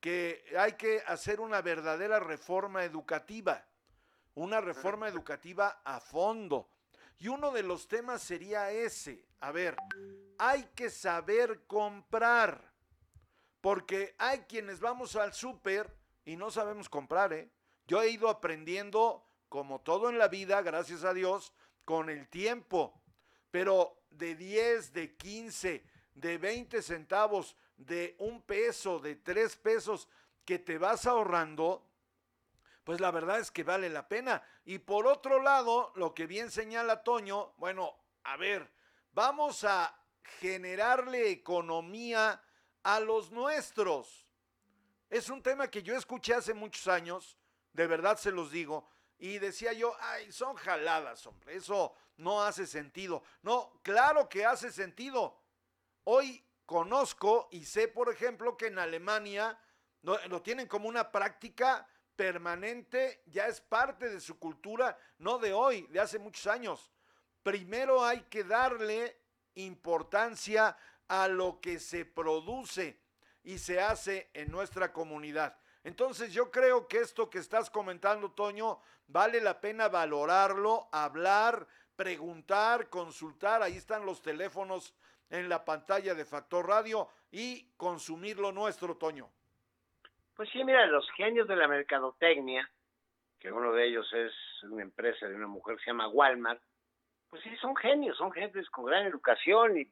[0.00, 3.66] que hay que hacer una verdadera reforma educativa.
[4.34, 6.70] Una reforma educativa a fondo.
[7.18, 9.24] Y uno de los temas sería ese.
[9.40, 9.76] A ver,
[10.38, 12.72] hay que saber comprar.
[13.60, 17.50] Porque hay quienes vamos al súper y no sabemos comprar, ¿eh?
[17.86, 21.52] Yo he ido aprendiendo, como todo en la vida, gracias a Dios,
[21.84, 23.00] con el tiempo.
[23.50, 25.84] Pero de 10, de 15,
[26.14, 30.08] de 20 centavos, de un peso, de tres pesos
[30.44, 31.86] que te vas ahorrando,
[32.84, 34.42] pues la verdad es que vale la pena.
[34.64, 38.70] Y por otro lado, lo que bien señala Toño, bueno, a ver,
[39.12, 39.96] vamos a
[40.40, 42.42] generarle economía
[42.82, 44.26] a los nuestros.
[45.10, 47.38] Es un tema que yo escuché hace muchos años
[47.72, 48.88] de verdad se los digo.
[49.18, 53.22] Y decía yo, ay, son jaladas, hombre, eso no hace sentido.
[53.42, 55.40] No, claro que hace sentido.
[56.04, 59.58] Hoy conozco y sé, por ejemplo, que en Alemania
[60.02, 61.86] lo tienen como una práctica
[62.22, 66.92] permanente, ya es parte de su cultura, no de hoy, de hace muchos años.
[67.42, 69.18] Primero hay que darle
[69.56, 70.76] importancia
[71.08, 72.96] a lo que se produce
[73.42, 75.58] y se hace en nuestra comunidad.
[75.82, 81.66] Entonces yo creo que esto que estás comentando, Toño, vale la pena valorarlo, hablar,
[81.96, 83.64] preguntar, consultar.
[83.64, 84.94] Ahí están los teléfonos
[85.28, 89.28] en la pantalla de Factor Radio y consumir lo nuestro, Toño.
[90.42, 92.68] Pues sí, mira, los genios de la mercadotecnia,
[93.38, 94.32] que uno de ellos es
[94.64, 96.60] una empresa de una mujer que se llama Walmart,
[97.30, 99.88] pues sí, son genios, son gentes con gran educación y,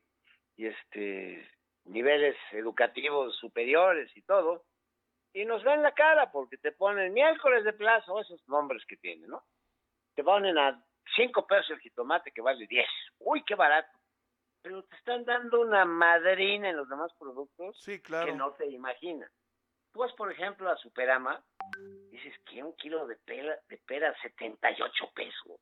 [0.56, 1.48] y este
[1.84, 4.64] niveles educativos superiores y todo
[5.32, 9.30] y nos ven la cara porque te ponen miércoles de plazo, esos nombres que tienen,
[9.30, 9.44] ¿no?
[10.16, 10.84] Te ponen a
[11.14, 12.88] cinco pesos el jitomate que vale 10.
[13.20, 13.96] Uy, qué barato.
[14.62, 18.26] Pero te están dando una madrina en los demás productos sí, claro.
[18.26, 19.30] que no te imaginas.
[19.92, 21.42] Tú vas, por ejemplo, a Superama,
[22.10, 25.60] dices que un kilo de pera, de pera 78 pesos.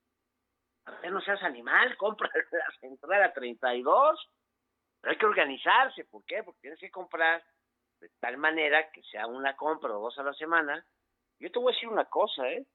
[0.84, 4.30] A ver, no seas animal, compra la central a 32.
[5.00, 6.42] Pero hay que organizarse, ¿por qué?
[6.42, 7.42] Porque tienes que comprar
[8.00, 10.84] de tal manera que sea una compra o dos a la semana.
[11.38, 12.66] Yo te voy a decir una cosa, ¿eh?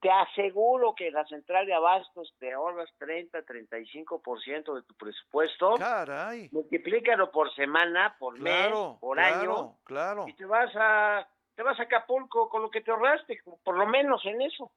[0.00, 5.74] Te aseguro que la central de abastos te ahorras 30, 35% de tu presupuesto.
[5.76, 6.48] Caray.
[6.52, 8.68] Multiplícalo por semana, por mes,
[9.00, 9.78] por año.
[9.84, 10.26] Claro.
[10.28, 13.86] Y te vas a te vas a Acapulco con lo que te ahorraste, por lo
[13.86, 14.70] menos en eso.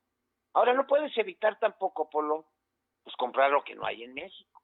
[0.54, 2.46] Ahora no puedes evitar tampoco, Polo,
[3.04, 4.62] pues comprar lo que no hay en México.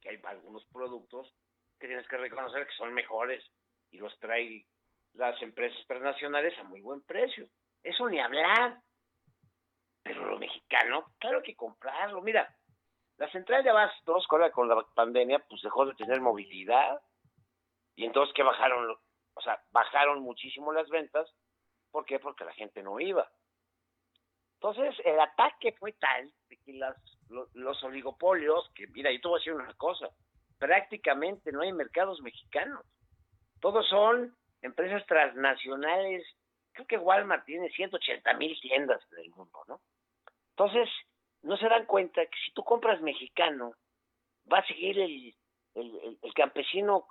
[0.00, 1.32] Que hay algunos productos
[1.78, 3.44] que tienes que reconocer que son mejores
[3.90, 4.66] y los trae
[5.12, 7.48] las empresas transnacionales a muy buen precio.
[7.82, 8.80] Eso ni hablar.
[10.02, 12.22] Pero lo mexicano, claro que comprarlo.
[12.22, 12.48] Mira,
[13.18, 17.00] la central de abastos, con la, pandemia, pues dejó de tener movilidad.
[17.94, 18.96] Y entonces que bajaron,
[19.34, 21.30] o sea, bajaron muchísimo las ventas.
[21.90, 22.18] ¿Por qué?
[22.18, 23.30] Porque la gente no iba.
[24.54, 26.96] Entonces, el ataque fue tal de que las,
[27.54, 30.08] los oligopolios, que mira, yo te voy a decir una cosa,
[30.58, 32.84] prácticamente no hay mercados mexicanos.
[33.60, 36.24] Todos son empresas transnacionales.
[36.72, 39.80] Creo que Walmart tiene 180 mil tiendas en el mundo, ¿no?
[40.50, 40.88] Entonces,
[41.42, 43.74] no se dan cuenta que si tú compras mexicano,
[44.50, 45.34] va a seguir el,
[45.74, 47.06] el, el campesino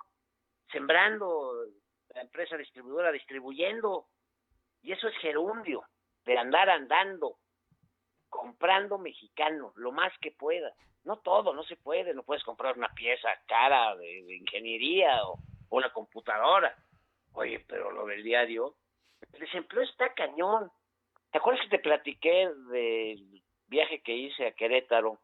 [0.70, 1.66] sembrando,
[2.14, 4.06] la empresa distribuidora distribuyendo,
[4.82, 5.84] y eso es gerundio,
[6.24, 7.38] de andar andando,
[8.28, 10.72] comprando mexicano, lo más que pueda.
[11.04, 15.38] No todo, no se puede, no puedes comprar una pieza cara de, ingeniería o,
[15.70, 16.74] una computadora.
[17.32, 18.74] Oye, pero lo del diario,
[19.32, 20.70] el desempleo está cañón.
[21.30, 25.20] ¿Te acuerdas que te platiqué del viaje que hice a Querétaro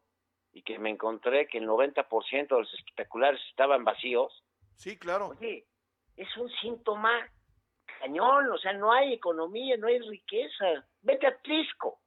[0.53, 4.43] y que me encontré que el 90% de los espectaculares estaban vacíos?
[4.75, 5.29] Sí, claro.
[5.29, 5.65] Oye,
[6.15, 7.29] es un síntoma
[7.99, 10.87] cañón, o sea, no hay economía, no hay riqueza.
[11.01, 11.99] Vete a Trisco.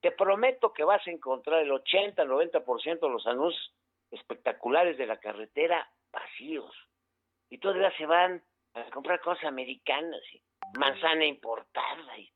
[0.00, 3.74] Te prometo que vas a encontrar el 80, 90% de los anuncios
[4.10, 6.74] espectaculares de la carretera vacíos.
[7.50, 8.42] Y todavía se van
[8.74, 10.42] a comprar cosas americanas, y
[10.78, 12.18] manzana importada.
[12.18, 12.32] Y,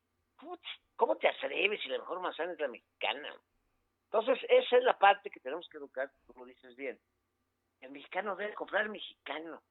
[0.95, 3.33] ¿Cómo te atreves si la mejor manzana es la mexicana?
[4.05, 6.99] Entonces, esa es la parte que tenemos que educar, como dices bien.
[7.81, 9.61] El mexicano debe comprar mexicano.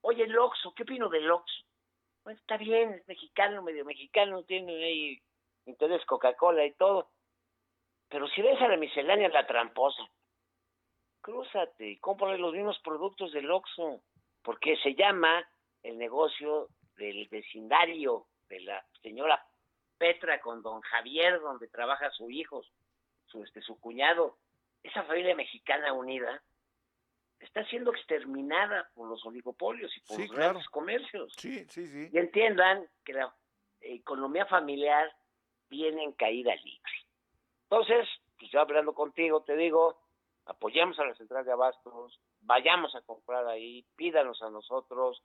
[0.00, 1.64] Oye, el Oxxo, ¿qué opino del Oxxo?
[2.24, 5.22] Bueno, está bien, es mexicano, medio mexicano, tiene ahí
[5.66, 7.10] interés Coca-Cola y todo.
[8.08, 10.02] Pero si ves a la miscelánea la tramposa,
[11.20, 14.00] crúzate y cómprale los mismos productos del Oxxo,
[14.42, 15.46] porque se llama
[15.82, 16.68] el negocio
[17.00, 19.42] del vecindario de la señora
[19.96, 22.62] Petra con don Javier, donde trabaja su hijo,
[23.26, 24.36] su, este, su cuñado.
[24.82, 26.42] Esa familia mexicana unida
[27.38, 31.32] está siendo exterminada por los oligopolios y por los grandes comercios.
[31.36, 32.08] Sí, sí, sí.
[32.12, 33.34] Y entiendan que la
[33.80, 35.10] economía familiar
[35.68, 36.92] viene en caída libre.
[37.64, 40.00] Entonces, pues yo hablando contigo, te digo,
[40.46, 45.22] apoyemos a la central de abastos, vayamos a comprar ahí, pídanos a nosotros.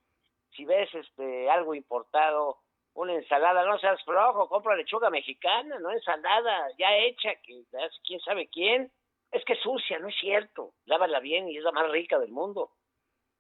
[0.56, 2.58] Si ves este algo importado,
[2.93, 7.64] una ensalada, no seas flojo, compra lechuga mexicana, no ensalada ya hecha, que
[8.06, 8.91] quién sabe quién.
[9.32, 10.74] Es que es sucia, no es cierto.
[10.86, 12.72] Lávala bien y es la más rica del mundo.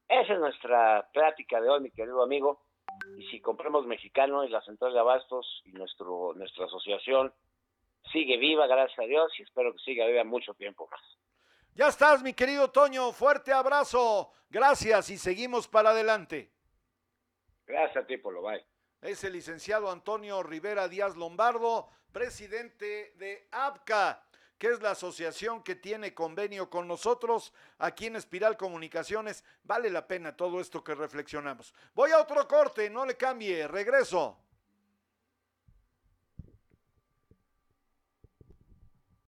[0.09, 2.61] Esa es nuestra plática de hoy, mi querido amigo.
[3.17, 7.33] Y si compramos mexicano y la central de abastos y nuestro nuestra asociación
[8.11, 11.01] sigue viva, gracias a Dios, y espero que siga viva mucho tiempo más.
[11.73, 13.11] Ya estás, mi querido Toño.
[13.11, 14.31] Fuerte abrazo.
[14.49, 16.54] Gracias y seguimos para adelante.
[17.65, 18.41] Gracias a ti, Polo.
[18.41, 18.65] Bye.
[19.01, 24.23] Es el licenciado Antonio Rivera Díaz Lombardo, presidente de APCA,
[24.57, 29.43] que es la asociación que tiene convenio con nosotros aquí en Espiral Comunicaciones.
[29.63, 31.73] Vale la pena todo esto que reflexionamos.
[31.93, 34.37] Voy a otro corte, no le cambie, regreso.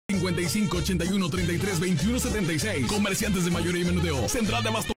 [0.09, 2.87] 55 81 33 21 76.
[2.87, 4.27] Comerciantes de mayoría y menudeo.
[4.29, 4.96] Central de Abasto.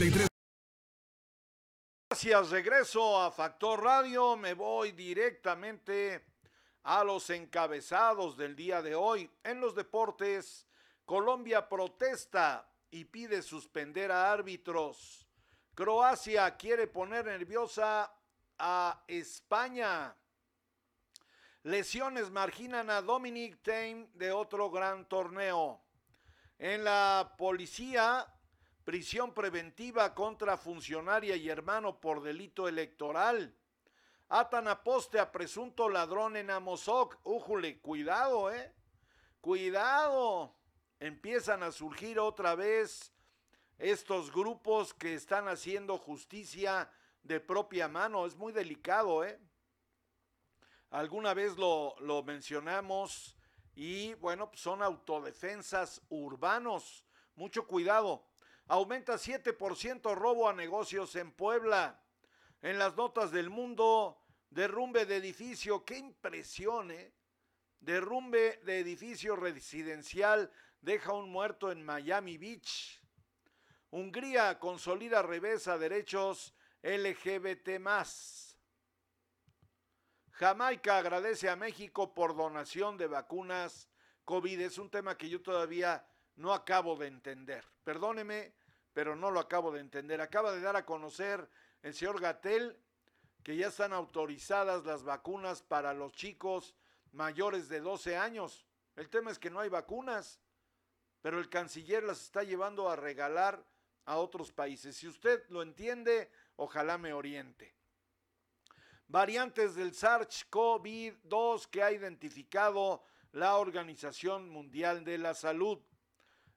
[0.00, 0.28] 33
[2.08, 4.34] Gracias, regreso a Factor Radio.
[4.34, 6.24] Me voy directamente
[6.84, 9.30] a los encabezados del día de hoy.
[9.44, 10.66] En los deportes,
[11.04, 15.26] Colombia protesta y pide suspender a árbitros.
[15.74, 18.10] Croacia quiere poner nerviosa
[18.58, 20.16] a España.
[21.64, 25.82] Lesiones marginan a Dominic Tain de otro gran torneo.
[26.58, 28.26] En la policía,
[28.84, 33.54] prisión preventiva contra funcionaria y hermano por delito electoral.
[34.28, 37.18] Atan a poste a presunto ladrón en Amozoc.
[37.24, 38.72] Újule, cuidado, eh.
[39.40, 40.54] Cuidado.
[41.00, 43.12] Empiezan a surgir otra vez
[43.78, 46.90] estos grupos que están haciendo justicia
[47.22, 48.24] de propia mano.
[48.24, 49.40] Es muy delicado, eh.
[50.90, 53.36] Alguna vez lo, lo mencionamos
[53.74, 57.04] y bueno, pues son autodefensas urbanos.
[57.34, 58.29] Mucho cuidado.
[58.70, 62.00] Aumenta 7% robo a negocios en Puebla.
[62.62, 65.84] En las notas del mundo, derrumbe de edificio.
[65.84, 67.12] ¡Qué impresión, eh!
[67.80, 73.02] Derrumbe de edificio residencial deja un muerto en Miami Beach.
[73.90, 76.54] Hungría consolida revés a derechos
[76.84, 77.70] LGBT.
[80.30, 83.88] Jamaica agradece a México por donación de vacunas
[84.24, 84.60] COVID.
[84.60, 86.06] Es un tema que yo todavía
[86.36, 87.64] no acabo de entender.
[87.82, 88.59] Perdóneme,
[88.92, 90.20] pero no lo acabo de entender.
[90.20, 91.48] Acaba de dar a conocer
[91.82, 92.76] el señor Gatel
[93.42, 96.74] que ya están autorizadas las vacunas para los chicos
[97.12, 98.66] mayores de 12 años.
[98.96, 100.40] El tema es que no hay vacunas,
[101.22, 103.64] pero el canciller las está llevando a regalar
[104.04, 104.96] a otros países.
[104.96, 107.74] Si usted lo entiende, ojalá me oriente.
[109.08, 115.80] Variantes del SARS-CoV-2 que ha identificado la Organización Mundial de la Salud.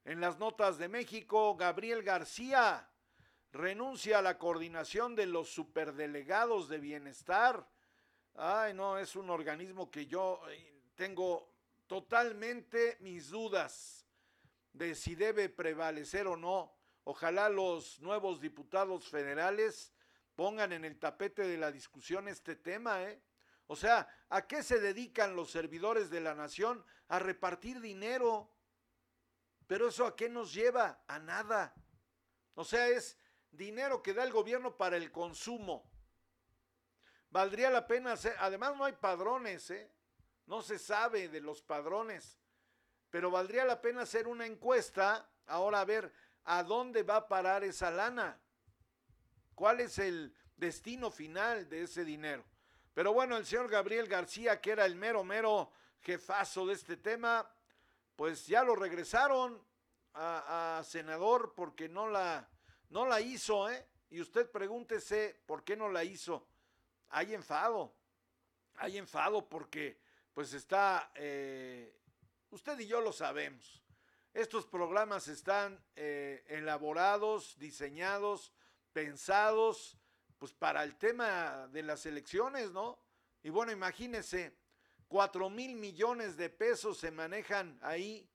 [0.04, 2.86] En las notas de México, Gabriel García
[3.52, 7.66] renuncia a la coordinación de los superdelegados de bienestar.
[8.34, 11.54] Ay, no, es un organismo que yo eh, tengo
[11.86, 14.06] totalmente mis dudas
[14.74, 16.76] de si debe prevalecer o no.
[17.04, 19.94] Ojalá los nuevos diputados federales
[20.34, 23.22] pongan en el tapete de la discusión este tema, ¿eh?
[23.68, 26.84] O sea, ¿a qué se dedican los servidores de la nación?
[27.08, 28.53] A repartir dinero.
[29.66, 31.02] Pero eso a qué nos lleva?
[31.06, 31.74] A nada.
[32.54, 33.16] O sea, es
[33.50, 35.90] dinero que da el gobierno para el consumo.
[37.30, 39.90] Valdría la pena hacer, además no hay padrones, ¿eh?
[40.46, 42.38] no se sabe de los padrones,
[43.10, 46.12] pero valdría la pena hacer una encuesta, ahora a ver
[46.44, 48.38] a dónde va a parar esa lana,
[49.54, 52.44] cuál es el destino final de ese dinero.
[52.92, 57.50] Pero bueno, el señor Gabriel García, que era el mero, mero jefazo de este tema,
[58.16, 59.60] pues ya lo regresaron
[60.14, 62.48] a, senador porque no la,
[62.90, 63.86] no la hizo, ¿eh?
[64.10, 66.46] Y usted pregúntese por qué no la hizo.
[67.08, 67.92] Hay enfado,
[68.76, 69.98] hay enfado porque
[70.32, 71.96] pues está, eh,
[72.50, 73.82] usted y yo lo sabemos.
[74.32, 78.52] Estos programas están eh, elaborados, diseñados,
[78.92, 79.96] pensados,
[80.38, 82.98] pues para el tema de las elecciones, ¿no?
[83.42, 84.56] Y bueno, imagínese,
[85.08, 88.28] 4 mil millones de pesos se manejan ahí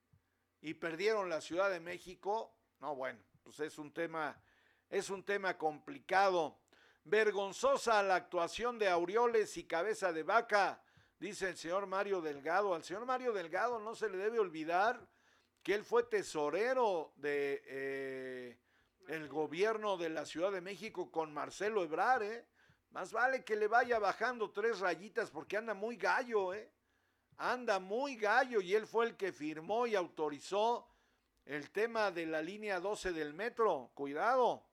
[0.61, 2.55] y perdieron la Ciudad de México.
[2.79, 4.41] No, bueno, pues es un tema,
[4.89, 6.59] es un tema complicado.
[7.03, 10.81] Vergonzosa la actuación de Aureoles y Cabeza de Vaca,
[11.19, 12.73] dice el señor Mario Delgado.
[12.73, 15.07] Al señor Mario Delgado no se le debe olvidar
[15.63, 18.59] que él fue tesorero de eh,
[19.07, 22.45] el gobierno de la Ciudad de México con Marcelo Ebrard, ¿eh?
[22.91, 26.71] Más vale que le vaya bajando tres rayitas porque anda muy gallo, ¿eh?
[27.37, 30.89] Anda muy gallo y él fue el que firmó y autorizó
[31.45, 33.91] el tema de la línea 12 del metro.
[33.93, 34.65] Cuidado.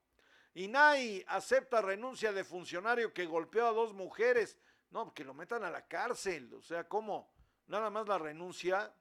[0.55, 4.59] INAI acepta renuncia de funcionario que golpeó a dos mujeres.
[4.91, 6.53] No, que lo metan a la cárcel.
[6.55, 7.31] O sea, ¿cómo?
[7.67, 8.93] Nada más la renuncia.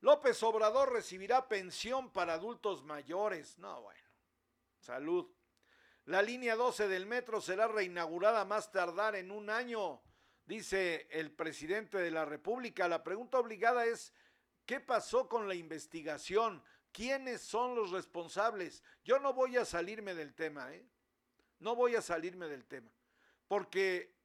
[0.00, 3.58] López Obrador recibirá pensión para adultos mayores.
[3.58, 4.08] No, bueno.
[4.78, 5.30] Salud.
[6.06, 10.00] La línea 12 del metro será reinaugurada más tardar en un año,
[10.46, 12.88] dice el presidente de la República.
[12.88, 14.12] La pregunta obligada es,
[14.66, 16.62] ¿qué pasó con la investigación?
[16.90, 18.82] ¿Quiénes son los responsables?
[19.04, 20.84] Yo no voy a salirme del tema, ¿eh?
[21.60, 22.90] No voy a salirme del tema,
[23.46, 24.16] porque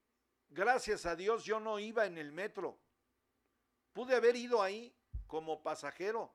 [0.50, 2.80] gracias a Dios yo no iba en el metro.
[3.92, 4.96] Pude haber ido ahí
[5.28, 6.34] como pasajero.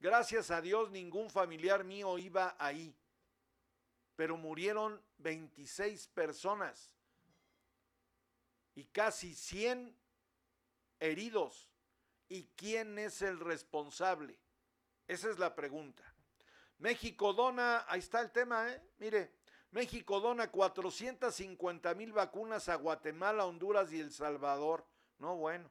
[0.00, 2.96] Gracias a Dios ningún familiar mío iba ahí
[4.22, 6.94] pero murieron 26 personas
[8.76, 9.98] y casi 100
[11.00, 11.68] heridos.
[12.28, 14.38] ¿Y quién es el responsable?
[15.08, 16.04] Esa es la pregunta.
[16.78, 18.80] México dona, ahí está el tema, ¿eh?
[18.98, 19.32] Mire,
[19.72, 24.86] México dona 450 mil vacunas a Guatemala, Honduras y El Salvador.
[25.18, 25.68] No, bueno.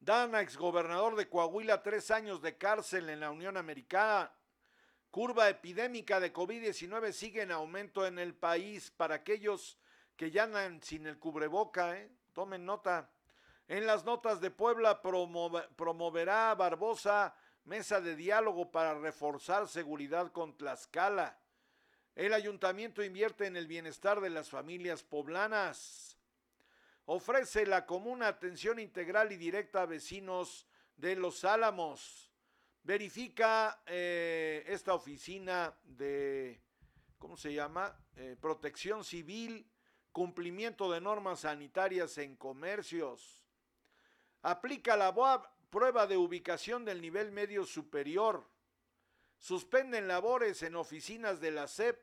[0.00, 4.32] Dan a exgobernador de Coahuila tres años de cárcel en la Unión Americana
[5.14, 8.90] Curva epidémica de COVID-19 sigue en aumento en el país.
[8.90, 9.78] Para aquellos
[10.16, 12.10] que ya andan sin el cubreboca, ¿eh?
[12.32, 13.08] tomen nota.
[13.68, 21.38] En las notas de Puebla promoverá Barbosa mesa de diálogo para reforzar seguridad con Tlaxcala.
[22.16, 26.18] El ayuntamiento invierte en el bienestar de las familias poblanas.
[27.04, 32.33] Ofrece la comuna atención integral y directa a vecinos de Los Álamos
[32.84, 36.60] verifica eh, esta oficina de,
[37.18, 37.98] ¿cómo se llama?
[38.16, 39.66] Eh, protección civil,
[40.12, 43.42] cumplimiento de normas sanitarias en comercios.
[44.42, 45.12] Aplica la
[45.70, 48.46] prueba de ubicación del nivel medio superior.
[49.38, 52.00] Suspenden labores en oficinas de la SEP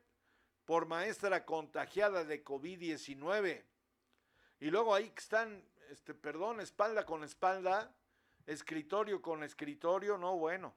[0.65, 3.63] por maestra contagiada de COVID-19.
[4.59, 7.95] Y luego ahí están, este, perdón, espalda con espalda,
[8.45, 10.73] escritorio con escritorio, no bueno.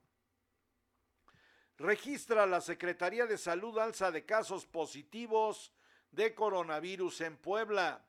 [1.76, 5.72] Registra la Secretaría de Salud alza de casos positivos
[6.10, 8.04] de coronavirus en Puebla.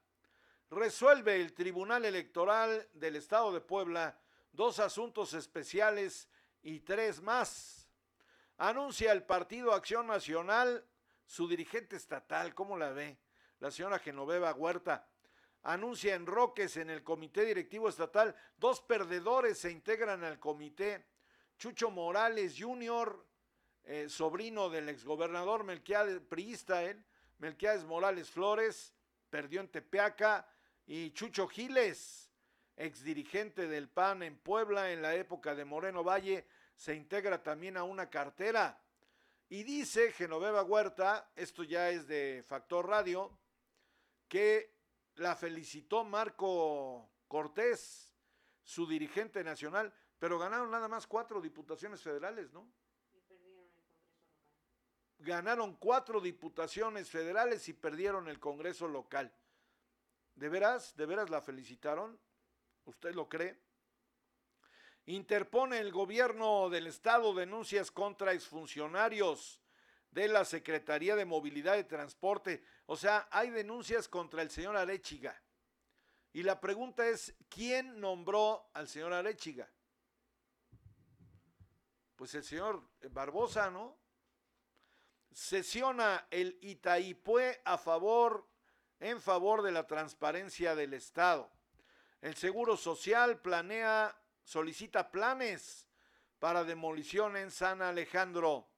[0.69, 4.19] Resuelve el Tribunal Electoral del Estado de Puebla
[4.51, 6.29] dos asuntos especiales
[6.61, 7.87] y tres más.
[8.57, 10.85] Anuncia el Partido Acción Nacional
[11.25, 13.17] su dirigente estatal, ¿cómo la ve?
[13.59, 15.07] La señora Genoveva Huerta
[15.65, 18.35] anuncia en Roques en el Comité Directivo Estatal.
[18.57, 21.03] Dos perdedores se integran al comité.
[21.57, 23.25] Chucho Morales Jr.,
[23.83, 27.03] eh, sobrino del exgobernador Melquiades, priista él,
[27.39, 28.93] Melquiades Morales Flores,
[29.29, 30.47] perdió en Tepeaca.
[30.85, 32.31] Y Chucho Giles,
[32.77, 36.45] exdirigente del PAN en Puebla en la época de Moreno Valle,
[36.75, 38.79] se integra también a una cartera.
[39.49, 43.35] Y dice Genoveva Huerta, esto ya es de Factor Radio,
[44.27, 44.74] que
[45.15, 48.13] la felicitó Marco Cortés,
[48.63, 52.67] su dirigente nacional, pero ganaron nada más cuatro diputaciones federales, ¿no?
[55.19, 59.33] Ganaron cuatro diputaciones federales y perdieron el Congreso local.
[60.35, 60.95] ¿De veras?
[60.97, 62.19] ¿De veras la felicitaron?
[62.83, 63.59] ¿Usted lo cree?
[65.05, 69.61] Interpone el gobierno del estado denuncias contra exfuncionarios
[70.15, 72.63] de la Secretaría de Movilidad y Transporte.
[72.85, 75.39] O sea, hay denuncias contra el señor Arechiga.
[76.31, 79.69] Y la pregunta es, ¿quién nombró al señor Arechiga?
[82.15, 82.81] Pues el señor
[83.11, 83.97] Barbosa, ¿no?
[85.33, 88.47] Sesiona el Itaipue a favor,
[89.01, 91.51] en favor de la transparencia del Estado.
[92.21, 95.89] El Seguro Social planea, solicita planes
[96.39, 98.69] para demolición en San Alejandro.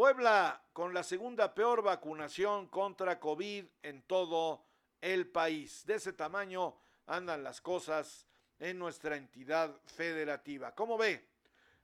[0.00, 4.64] Puebla con la segunda peor vacunación contra COVID en todo
[4.98, 5.84] el país.
[5.84, 6.74] De ese tamaño
[7.06, 8.26] andan las cosas
[8.58, 10.74] en nuestra entidad federativa.
[10.74, 11.28] ¿Cómo ve?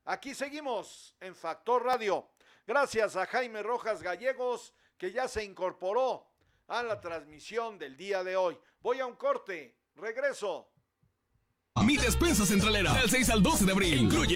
[0.07, 2.31] Aquí seguimos en Factor Radio.
[2.67, 6.27] Gracias a Jaime Rojas Gallegos que ya se incorporó
[6.69, 8.57] a la transmisión del día de hoy.
[8.81, 10.71] Voy a un corte, regreso.
[11.85, 14.36] Mi despensa centralera del 6 al 12 de abril incluye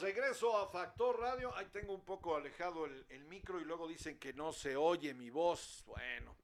[0.00, 1.54] Regreso a Factor Radio.
[1.56, 5.14] Ahí tengo un poco alejado el, el, micro y luego dicen que no se oye
[5.14, 5.84] mi voz.
[5.86, 6.34] Bueno,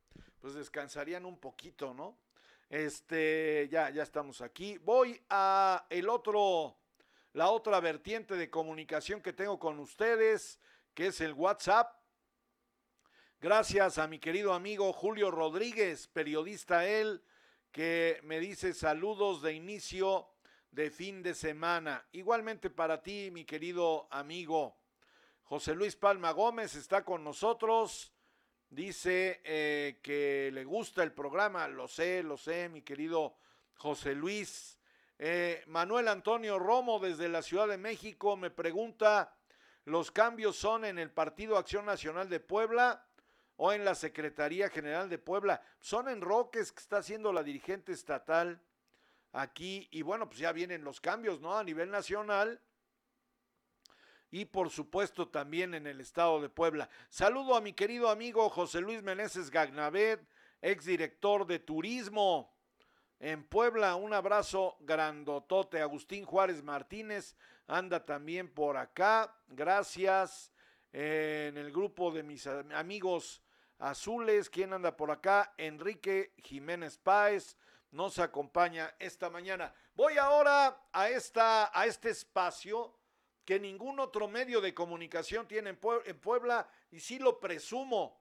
[0.40, 2.16] pues descansarían un poquito, ¿no?
[2.68, 4.78] Este, ya, ya estamos aquí.
[4.78, 6.76] Voy a el otro,
[7.32, 10.60] la otra vertiente de comunicación que tengo con ustedes,
[10.94, 12.00] que es el WhatsApp.
[13.40, 17.24] Gracias a mi querido amigo Julio Rodríguez, periodista él,
[17.72, 20.29] que me dice saludos de inicio
[20.70, 22.06] de fin de semana.
[22.12, 24.76] Igualmente para ti, mi querido amigo
[25.42, 28.12] José Luis Palma Gómez está con nosotros.
[28.68, 33.36] Dice eh, que le gusta el programa, lo sé, lo sé, mi querido
[33.74, 34.78] José Luis.
[35.18, 39.36] Eh, Manuel Antonio Romo desde la Ciudad de México me pregunta,
[39.84, 43.06] ¿los cambios son en el Partido Acción Nacional de Puebla?
[43.62, 45.60] o en la Secretaría General de Puebla.
[45.80, 48.58] Son enroques que está haciendo la dirigente estatal
[49.32, 51.56] aquí y bueno, pues ya vienen los cambios, ¿no?
[51.56, 52.60] A nivel nacional
[54.30, 56.88] y por supuesto también en el estado de Puebla.
[57.08, 60.20] Saludo a mi querido amigo José Luis Meneses Gagnavet,
[60.62, 62.54] exdirector de turismo
[63.18, 63.96] en Puebla.
[63.96, 65.80] Un abrazo grandotote.
[65.80, 67.36] Agustín Juárez Martínez
[67.66, 69.34] anda también por acá.
[69.48, 70.52] Gracias.
[70.92, 73.42] en el grupo de mis amigos
[73.78, 74.50] azules.
[74.50, 75.54] ¿Quién anda por acá?
[75.56, 77.56] Enrique Jiménez Páez
[77.92, 79.74] nos acompaña esta mañana.
[79.94, 82.94] Voy ahora a, esta, a este espacio
[83.44, 88.20] que ningún otro medio de comunicación tiene en, Puebla y sí lo presumo.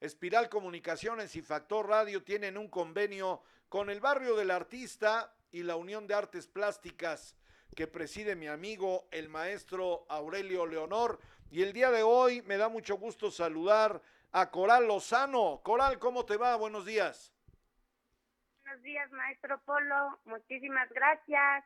[0.00, 5.76] Espiral Comunicaciones y Factor Radio tienen un convenio con el barrio del artista y la
[5.76, 7.36] Unión de Artes Plásticas
[7.74, 11.20] que preside mi amigo el maestro Aurelio Leonor.
[11.50, 14.02] Y el día de hoy me da mucho gusto saludar
[14.32, 15.60] a Coral Lozano.
[15.62, 16.56] Coral, ¿cómo te va?
[16.56, 17.32] Buenos días.
[18.70, 20.20] Buenos días, maestro Polo.
[20.26, 21.64] Muchísimas gracias.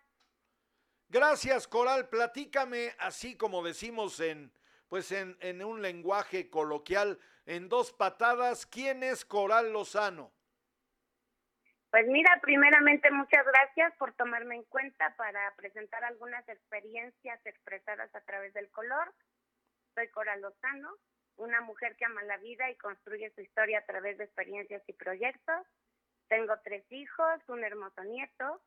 [1.11, 2.09] Gracias, Coral.
[2.09, 4.51] Platícame, así como decimos en,
[4.89, 10.33] pues en, en un lenguaje coloquial, en dos patadas, ¿quién es Coral Lozano?
[11.91, 18.23] Pues mira, primeramente muchas gracias por tomarme en cuenta para presentar algunas experiencias expresadas a
[18.23, 19.13] través del color.
[19.95, 20.97] Soy Coral Lozano,
[21.37, 24.95] una mujer que ama la vida y construye su historia a través de experiencias y
[24.95, 25.67] proyectos.
[26.29, 28.63] Tengo tres hijos, un hermoso nieto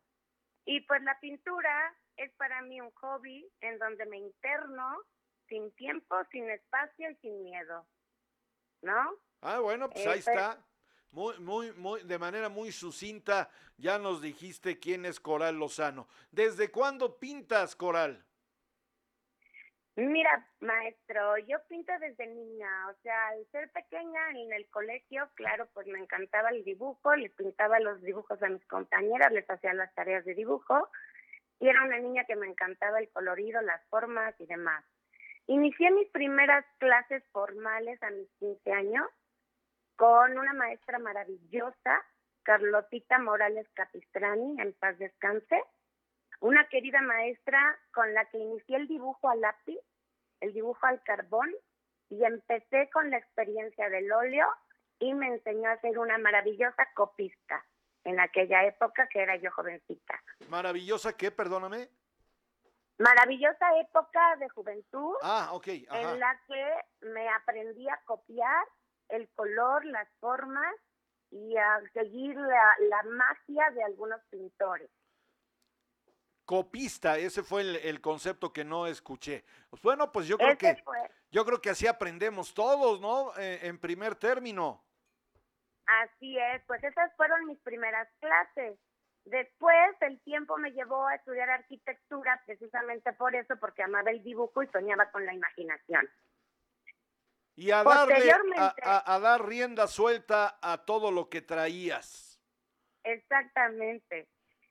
[0.65, 4.97] y pues la pintura es para mí un hobby en donde me interno
[5.47, 7.87] sin tiempo, sin espacio y sin miedo.
[8.81, 9.17] ¿No?
[9.41, 10.61] Ah, bueno, pues ahí está.
[11.11, 16.07] Muy, muy, muy, de manera muy sucinta, ya nos dijiste quién es Coral Lozano.
[16.31, 18.25] ¿Desde cuándo pintas, Coral?
[19.97, 25.67] Mira, maestro, yo pinto desde niña, o sea, al ser pequeña en el colegio, claro,
[25.73, 29.91] pues me encantaba el dibujo, le pintaba los dibujos a mis compañeras, les hacía las
[29.95, 30.87] tareas de dibujo,
[31.59, 34.85] y era una niña que me encantaba el colorido, las formas y demás.
[35.47, 39.07] Inicié mis primeras clases formales a mis 15 años
[39.95, 42.05] con una maestra maravillosa,
[42.43, 45.59] Carlotita Morales Capistrani, en paz descanse,
[46.39, 49.79] una querida maestra con la que inicié el dibujo al lápiz,
[50.39, 51.51] el dibujo al carbón,
[52.09, 54.47] y empecé con la experiencia del óleo
[54.99, 57.65] y me enseñó a ser una maravillosa copista
[58.03, 60.21] en aquella época que era yo jovencita.
[60.47, 61.31] ¿Maravillosa qué?
[61.31, 61.89] Perdóname.
[62.97, 65.15] Maravillosa época de juventud.
[65.21, 65.67] Ah, ok.
[65.67, 68.65] En la que me aprendí a copiar
[69.09, 70.73] el color, las formas
[71.29, 74.89] y a seguir la, la magia de algunos pintores
[76.47, 79.43] copista, ese fue el, concepto que no escuché.
[79.69, 80.81] Pues bueno, pues yo creo que
[81.29, 83.37] yo creo que así aprendemos todos, ¿no?
[83.37, 84.81] Eh, en primer término.
[85.85, 88.79] Así es, pues esas fueron mis primeras clases.
[89.25, 94.63] Después el tiempo me llevó a estudiar arquitectura precisamente por eso, porque amaba el dibujo
[94.63, 96.09] y soñaba con la imaginación.
[97.55, 98.31] Y a darle,
[98.81, 102.39] a dar rienda suelta a todo lo que traías.
[103.03, 104.29] Exactamente.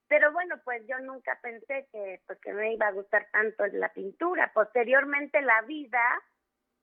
[0.09, 3.93] Pero bueno, pues yo nunca pensé que, pues, que me iba a gustar tanto la
[3.93, 4.53] pintura.
[4.55, 6.01] Posteriormente la vida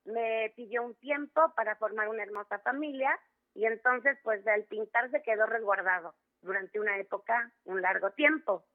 [0.05, 3.17] me pidió un tiempo para formar una hermosa familia
[3.53, 8.65] y entonces pues el pintar se quedó resguardado durante una época, un largo tiempo.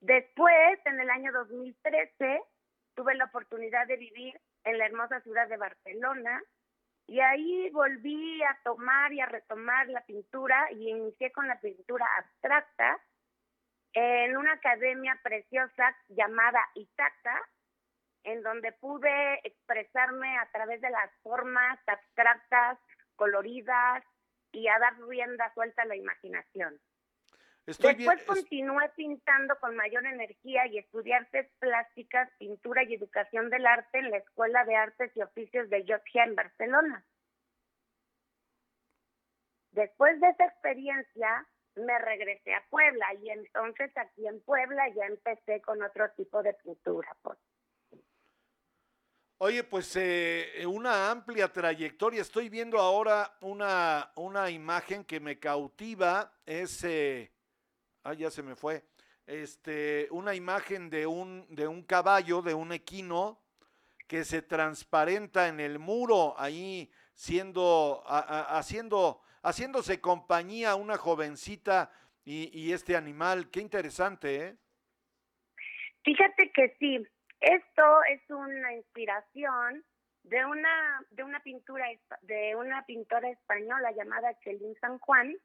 [0.00, 2.42] Después, en el año 2013,
[2.94, 6.42] tuve la oportunidad de vivir en la hermosa ciudad de Barcelona
[7.06, 12.06] y ahí volví a tomar y a retomar la pintura y inicié con la pintura
[12.18, 13.00] abstracta
[13.92, 17.40] en una academia preciosa llamada Itaca,
[18.24, 22.78] en donde pude expresarme a través de las formas abstractas,
[23.14, 24.02] coloridas
[24.52, 26.78] y a dar rienda suelta a la imaginación.
[27.66, 33.50] Estoy Después bien- continué pintando con mayor energía y estudié artes plásticas, pintura y educación
[33.50, 37.04] del arte en la Escuela de Artes y Oficios de Georgia en Barcelona.
[39.72, 45.60] Después de esa experiencia, me regresé a Puebla y entonces aquí en Puebla ya empecé
[45.60, 47.14] con otro tipo de pintura.
[47.20, 47.38] Pues.
[49.38, 52.22] Oye, pues eh, una amplia trayectoria.
[52.22, 56.32] Estoy viendo ahora una, una imagen que me cautiva.
[56.46, 57.30] Es, eh,
[58.06, 58.84] ah, ya se me fue.
[59.26, 63.40] Este, una imagen de un, de un caballo, de un equino,
[64.06, 71.90] que se transparenta en el muro, ahí siendo, a- a- haciendo, haciéndose compañía una jovencita
[72.24, 73.50] y, este animal.
[73.50, 74.56] Qué interesante, ¿eh?
[76.04, 77.04] Fíjate que sí,
[77.40, 79.84] esto es una inspiración
[80.22, 81.86] de una de una pintura
[82.22, 85.36] de una pintora española llamada Chelín San Juan,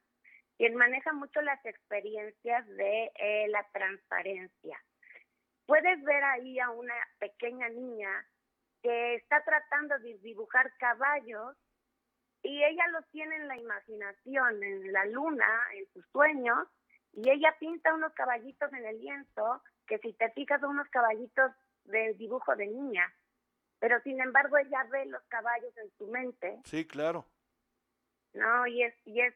[0.62, 4.80] quien maneja mucho las experiencias de eh, la transparencia.
[5.66, 8.28] Puedes ver ahí a una pequeña niña
[8.84, 11.58] que está tratando de dibujar caballos
[12.44, 16.68] y ella los tiene en la imaginación, en la luna, en sus sueños,
[17.14, 21.54] y ella pinta unos caballitos en el lienzo que si te fijas son unos caballitos
[21.86, 23.12] de dibujo de niña,
[23.80, 27.26] pero sin embargo ella ve los caballos en su mente, Sí, claro.
[28.34, 28.68] ¿no?
[28.68, 29.34] Y es, y es,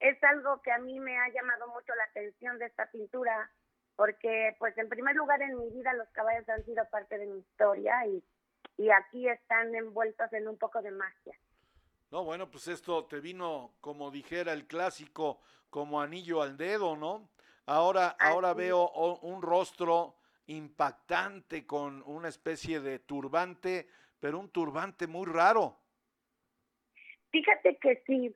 [0.00, 3.50] es algo que a mí me ha llamado mucho la atención de esta pintura,
[3.96, 7.38] porque pues en primer lugar en mi vida los caballos han sido parte de mi
[7.38, 8.22] historia y,
[8.76, 11.34] y aquí están envueltos en un poco de magia.
[12.10, 15.40] No, bueno, pues esto te vino, como dijera el clásico,
[15.70, 17.28] como anillo al dedo, ¿no?
[17.66, 18.88] Ahora, ahora veo
[19.22, 20.16] un rostro
[20.46, 23.88] impactante con una especie de turbante,
[24.20, 25.76] pero un turbante muy raro.
[27.32, 28.34] Fíjate que sí.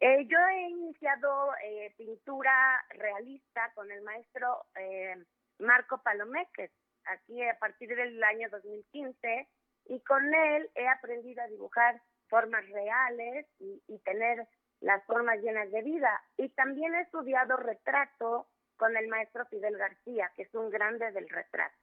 [0.00, 5.14] Eh, yo he iniciado eh, pintura realista con el maestro eh,
[5.58, 6.70] Marco Palomeques,
[7.04, 9.48] aquí a partir del año 2015,
[9.86, 14.48] y con él he aprendido a dibujar formas reales y, y tener
[14.80, 16.22] las formas llenas de vida.
[16.38, 21.28] Y también he estudiado retrato con el maestro Fidel García, que es un grande del
[21.28, 21.76] retrato.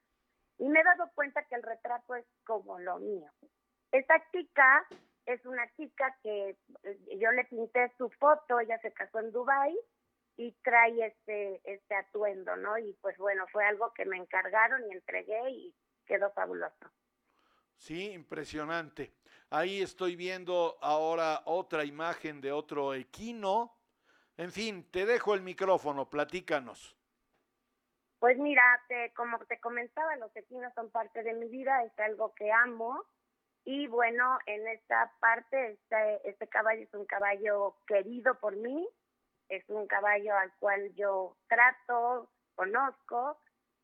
[0.58, 3.30] Y me he dado cuenta que el retrato es como lo mío.
[3.92, 4.84] Esta chica
[5.28, 9.78] es una chica que eh, yo le pinté su foto, ella se casó en Dubai
[10.38, 12.78] y trae este este atuendo, ¿no?
[12.78, 15.74] Y pues bueno, fue algo que me encargaron y entregué y
[16.06, 16.90] quedó fabuloso.
[17.76, 19.12] Sí, impresionante.
[19.50, 23.76] Ahí estoy viendo ahora otra imagen de otro equino.
[24.36, 26.96] En fin, te dejo el micrófono, platícanos.
[28.18, 32.34] Pues mira, te, como te comentaba, los equinos son parte de mi vida, es algo
[32.34, 33.04] que amo.
[33.70, 38.88] Y bueno, en esta parte, este, este caballo es un caballo querido por mí,
[39.50, 43.38] es un caballo al cual yo trato, conozco,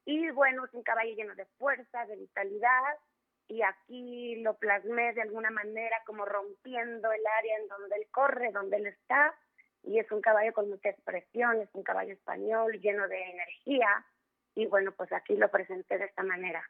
[0.07, 2.99] y bueno, es un caballo lleno de fuerza, de vitalidad,
[3.47, 8.53] y aquí lo plasmé de alguna manera como rompiendo el área en donde él corre,
[8.53, 9.39] donde él está,
[9.83, 14.07] y es un caballo con mucha expresión, es un caballo español lleno de energía,
[14.55, 16.67] y bueno, pues aquí lo presenté de esta manera.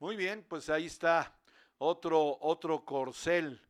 [0.00, 1.37] Muy bien, pues ahí está
[1.78, 3.60] otro, otro corcel.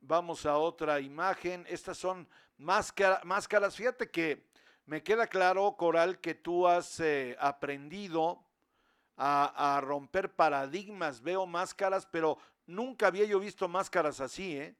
[0.00, 1.64] Vamos a otra imagen.
[1.68, 2.28] Estas son
[2.58, 3.76] máscara- máscaras.
[3.76, 4.44] Fíjate que
[4.84, 8.44] me queda claro, Coral, que tú has eh, aprendido
[9.16, 11.22] a, a romper paradigmas.
[11.22, 14.76] Veo máscaras, pero nunca había yo visto máscaras así, ¿eh?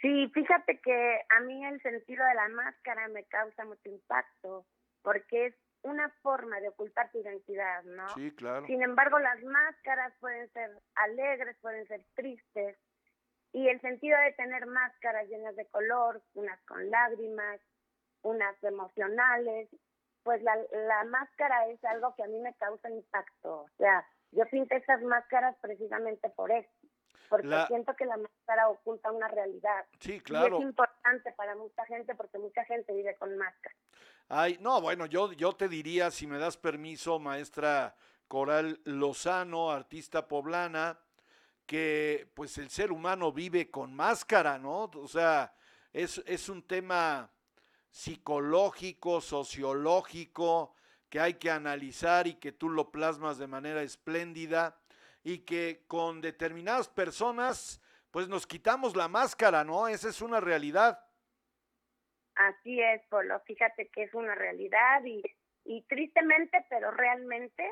[0.00, 4.66] Sí, fíjate que a mí el sentido de la máscara me causa mucho impacto
[5.02, 8.08] porque es una forma de ocultar tu identidad, ¿no?
[8.10, 8.66] Sí, claro.
[8.66, 12.78] Sin embargo, las máscaras pueden ser alegres, pueden ser tristes
[13.52, 17.60] y el sentido de tener máscaras llenas de color, unas con lágrimas,
[18.22, 19.68] unas emocionales,
[20.22, 23.62] pues la, la máscara es algo que a mí me causa impacto.
[23.62, 26.70] O sea, yo pinté esas máscaras precisamente por eso,
[27.28, 29.84] porque La- siento que la máscara oculta una realidad.
[30.00, 30.58] Sí, Y claro.
[30.58, 33.74] es importante para mucha gente porque mucha gente vive con máscara.
[34.28, 37.94] Ay, no, bueno, yo, yo te diría, si me das permiso, maestra
[38.28, 40.98] Coral Lozano, artista poblana,
[41.66, 44.84] que pues el ser humano vive con máscara, ¿no?
[44.94, 45.54] O sea,
[45.92, 47.30] es, es un tema
[47.90, 50.74] psicológico, sociológico,
[51.08, 54.76] que hay que analizar y que tú lo plasmas de manera espléndida
[55.22, 57.80] y que con determinadas personas
[58.10, 59.88] pues nos quitamos la máscara, ¿no?
[59.88, 61.00] Esa es una realidad.
[62.34, 63.40] Así es, Polo.
[63.40, 65.22] Fíjate que es una realidad y,
[65.64, 67.68] y tristemente, pero realmente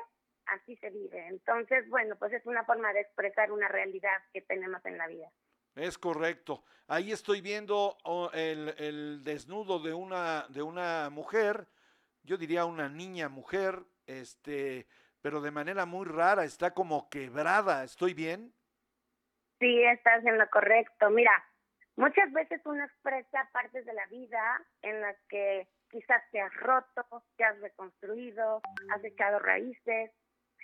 [0.47, 1.27] así se vive.
[1.29, 5.31] Entonces, bueno, pues es una forma de expresar una realidad que tenemos en la vida.
[5.75, 6.65] Es correcto.
[6.89, 7.97] Ahí estoy viendo
[8.33, 11.69] el, el desnudo de una, de una mujer,
[12.23, 14.89] yo diría una niña mujer, este,
[15.23, 17.85] pero de manera muy rara, está como quebrada.
[17.85, 18.53] ¿Estoy bien?
[19.59, 21.11] Sí, estás en lo correcto.
[21.11, 21.33] Mira,
[21.97, 27.25] muchas veces uno expresa partes de la vida en las que quizás te has roto,
[27.37, 28.63] te has reconstruido,
[28.95, 30.11] has echado raíces.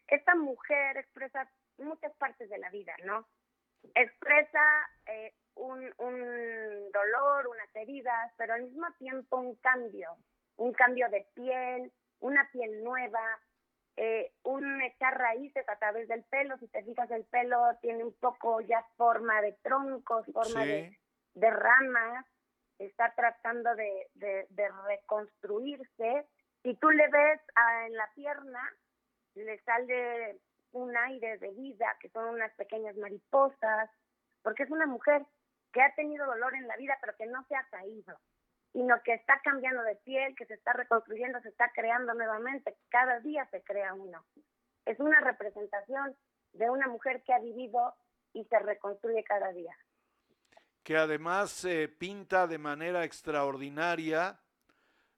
[0.09, 3.27] Esta mujer expresa muchas partes de la vida, ¿no?
[3.95, 4.63] Expresa
[5.07, 10.17] eh, un, un dolor, unas heridas, pero al mismo tiempo un cambio,
[10.57, 13.39] un cambio de piel, una piel nueva,
[13.97, 16.59] eh, un echar raíces a través del pelo.
[16.59, 20.99] Si te fijas, el pelo tiene un poco ya forma de troncos, forma de,
[21.35, 22.27] de, ramas,
[22.79, 26.27] está tratando de, de, de, reconstruirse.
[26.63, 28.77] Si tú le ves a, en la pierna,
[29.35, 30.41] le sale
[30.73, 33.91] un aire de vida, que son unas pequeñas mariposas,
[34.43, 35.25] porque es una mujer
[35.73, 38.19] que ha tenido dolor en la vida, pero que no se ha caído
[38.77, 42.77] sino que está cambiando de piel, que se está reconstruyendo, se está creando nuevamente.
[42.91, 44.23] Cada día se crea uno.
[44.85, 46.15] Es una representación
[46.53, 47.95] de una mujer que ha vivido
[48.35, 49.75] y se reconstruye cada día.
[50.83, 54.39] Que además eh, pinta de manera extraordinaria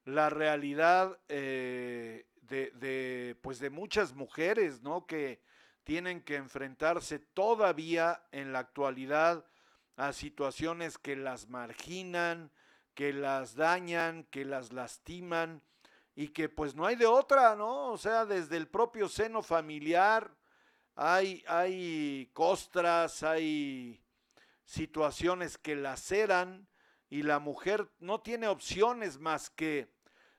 [0.05, 5.05] la realidad eh, de, de, pues de muchas mujeres, ¿no?
[5.05, 5.43] Que
[5.83, 9.45] tienen que enfrentarse todavía en la actualidad
[9.97, 12.53] a situaciones que las marginan,
[12.99, 15.63] que las dañan, que las lastiman
[16.17, 17.93] y que pues no hay de otra, ¿no?
[17.93, 20.35] O sea, desde el propio seno familiar
[20.97, 24.03] hay, hay costras, hay
[24.65, 26.67] situaciones que laceran
[27.09, 29.95] y la mujer no tiene opciones más que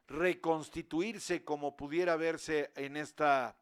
[0.08, 3.56] reconstituirse como pudiera verse en esta,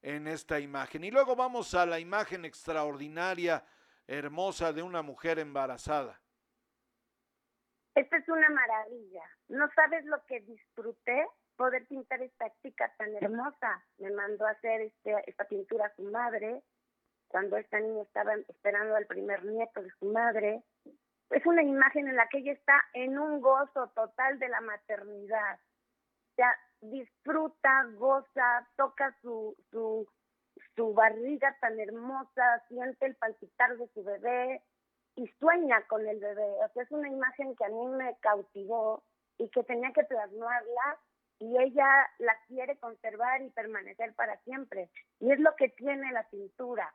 [0.00, 1.02] en esta imagen.
[1.02, 3.66] Y luego vamos a la imagen extraordinaria,
[4.06, 6.20] hermosa de una mujer embarazada.
[7.98, 9.24] Esta es una maravilla.
[9.48, 11.26] No sabes lo que disfruté
[11.56, 13.84] poder pintar esta chica tan hermosa.
[13.98, 16.62] Me mandó a hacer este, esta pintura su madre
[17.26, 20.62] cuando esta niña estaba esperando al primer nieto de su madre.
[21.30, 25.56] Es una imagen en la que ella está en un gozo total de la maternidad.
[25.56, 34.04] O sea, disfruta, goza, toca su, su barriga tan hermosa, siente el palpitar de su
[34.04, 34.62] bebé,
[35.18, 36.48] y sueña con el bebé.
[36.64, 39.02] O sea, es una imagen que a mí me cautivó
[39.36, 40.98] y que tenía que plasmarla
[41.40, 44.90] y ella la quiere conservar y permanecer para siempre.
[45.18, 46.94] Y es lo que tiene la pintura,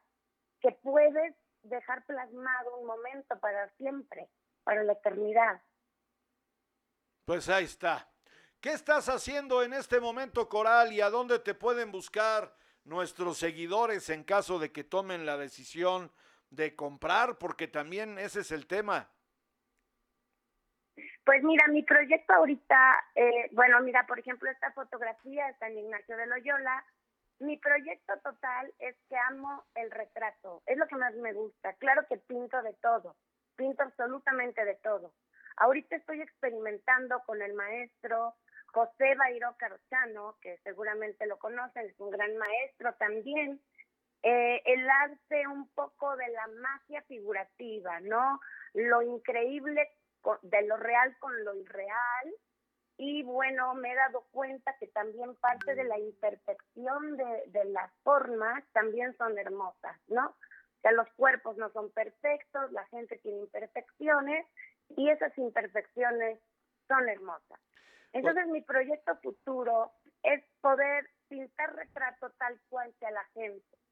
[0.62, 4.30] que puedes dejar plasmado un momento para siempre,
[4.64, 5.62] para la eternidad.
[7.26, 8.10] Pues ahí está.
[8.62, 12.56] ¿Qué estás haciendo en este momento, Coral, y a dónde te pueden buscar
[12.86, 16.12] nuestros seguidores en caso de que tomen la decisión
[16.56, 19.10] de comprar, porque también ese es el tema.
[21.26, 26.18] Pues mira, mi proyecto ahorita, eh, bueno, mira, por ejemplo, esta fotografía está en Ignacio
[26.18, 26.86] de Loyola.
[27.40, 31.74] Mi proyecto total es que amo el retrato, es lo que más me gusta.
[31.74, 33.16] Claro que pinto de todo,
[33.56, 35.14] pinto absolutamente de todo.
[35.58, 38.36] Ahorita estoy experimentando con el maestro
[38.74, 43.62] José Bairo Carochano, que seguramente lo conocen, es un gran maestro también,
[44.24, 48.40] eh, el arte un poco de la magia figurativa, ¿no?
[48.74, 49.92] Lo increíble
[50.44, 52.34] de lo real con lo irreal.
[52.96, 57.92] Y bueno, me he dado cuenta que también parte de la imperfección de, de las
[58.04, 60.28] formas también son hermosas, ¿no?
[60.28, 64.48] O sea, los cuerpos no son perfectos, la gente tiene imperfecciones
[64.96, 66.40] y esas imperfecciones
[66.88, 67.60] son hermosas.
[68.14, 69.92] Entonces, mi proyecto futuro
[70.22, 73.83] es poder pintar retrato tal cual sea la gente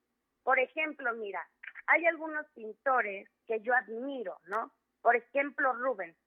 [0.43, 1.45] por ejemplo, mira,
[1.87, 4.71] hay algunos pintores que yo admiro, ¿no?
[5.01, 6.17] Por ejemplo, Rubens.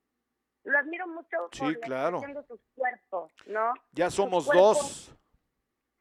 [0.64, 2.20] Lo admiro mucho sí, por claro.
[2.20, 3.74] de sus cuerpos, ¿no?
[3.92, 5.14] Ya somos dos.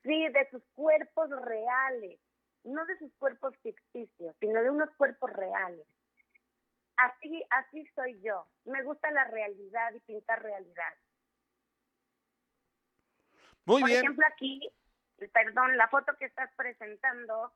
[0.04, 2.20] Sí, de sus cuerpos reales,
[2.64, 5.86] no de sus cuerpos ficticios, sino de unos cuerpos reales.
[6.98, 8.48] Así, así soy yo.
[8.66, 10.94] Me gusta la realidad y pintar realidad.
[13.66, 14.02] Muy Por bien.
[14.02, 14.72] Por ejemplo, aquí,
[15.32, 17.54] perdón, la foto que estás presentando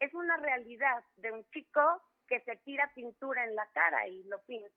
[0.00, 4.40] es una realidad de un chico que se tira pintura en la cara y lo
[4.42, 4.74] pinta.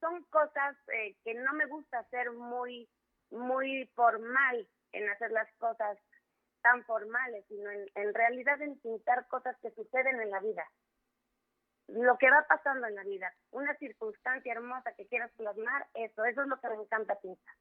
[0.00, 2.88] Son cosas eh, que no me gusta hacer muy,
[3.30, 5.98] muy formal en hacer las cosas
[6.60, 10.68] tan formales, sino en, realidad en pintar cosas que suceden en la vida.
[11.88, 16.42] Lo que va pasando en la vida, una circunstancia hermosa que quieras plasmar, eso, eso
[16.42, 17.54] es lo que me encanta pintar.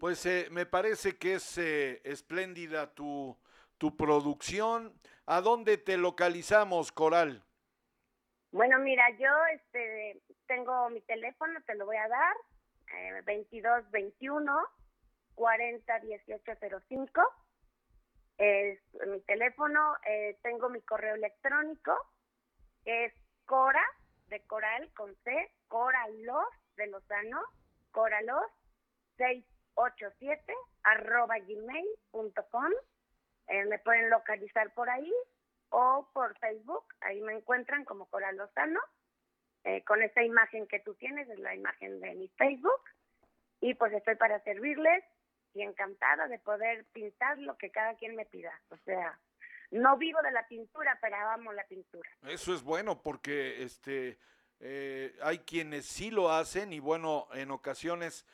[0.00, 3.38] Pues eh, me parece que es eh, espléndida tu,
[3.78, 4.92] tu producción.
[5.26, 7.42] ¿A dónde te localizamos, Coral?
[8.52, 12.36] Bueno, mira, yo este tengo mi teléfono, te lo voy a dar,
[12.92, 14.54] eh, 2221
[15.34, 17.22] 40 1805.
[18.38, 21.96] Es mi teléfono, eh, tengo mi correo electrónico,
[22.84, 23.12] es
[23.44, 23.84] cora,
[24.26, 26.46] de coral con C, coralos
[26.76, 27.40] de Lozano,
[27.92, 28.44] coralos
[29.16, 32.72] 687 arroba gmail.com.
[33.48, 35.12] Eh, me pueden localizar por ahí
[35.70, 38.80] o por Facebook, ahí me encuentran como Coral Lozano,
[39.64, 42.82] eh, con esta imagen que tú tienes, es la imagen de mi Facebook,
[43.60, 45.04] y pues estoy para servirles
[45.54, 48.52] y encantada de poder pintar lo que cada quien me pida.
[48.70, 49.18] O sea,
[49.70, 52.08] no vivo de la pintura, pero amo la pintura.
[52.26, 54.18] Eso es bueno porque este
[54.60, 58.24] eh, hay quienes sí lo hacen y bueno, en ocasiones,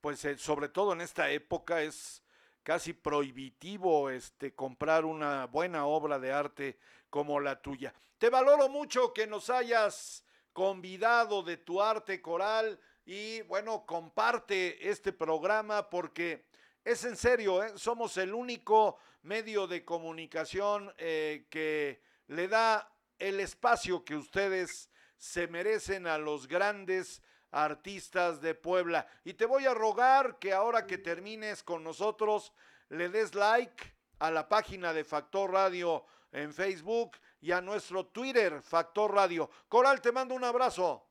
[0.00, 2.22] pues eh, sobre todo en esta época es
[2.68, 6.78] casi prohibitivo este comprar una buena obra de arte
[7.08, 7.94] como la tuya.
[8.18, 10.22] Te valoro mucho que nos hayas
[10.52, 16.44] convidado de tu arte coral y bueno, comparte este programa porque
[16.84, 17.72] es en serio, ¿eh?
[17.76, 25.48] somos el único medio de comunicación eh, que le da el espacio que ustedes se
[25.48, 29.06] merecen a los grandes artistas de Puebla.
[29.24, 32.52] Y te voy a rogar que ahora que termines con nosotros,
[32.88, 38.60] le des like a la página de Factor Radio en Facebook y a nuestro Twitter,
[38.62, 39.50] Factor Radio.
[39.68, 41.04] Coral, te mando un abrazo.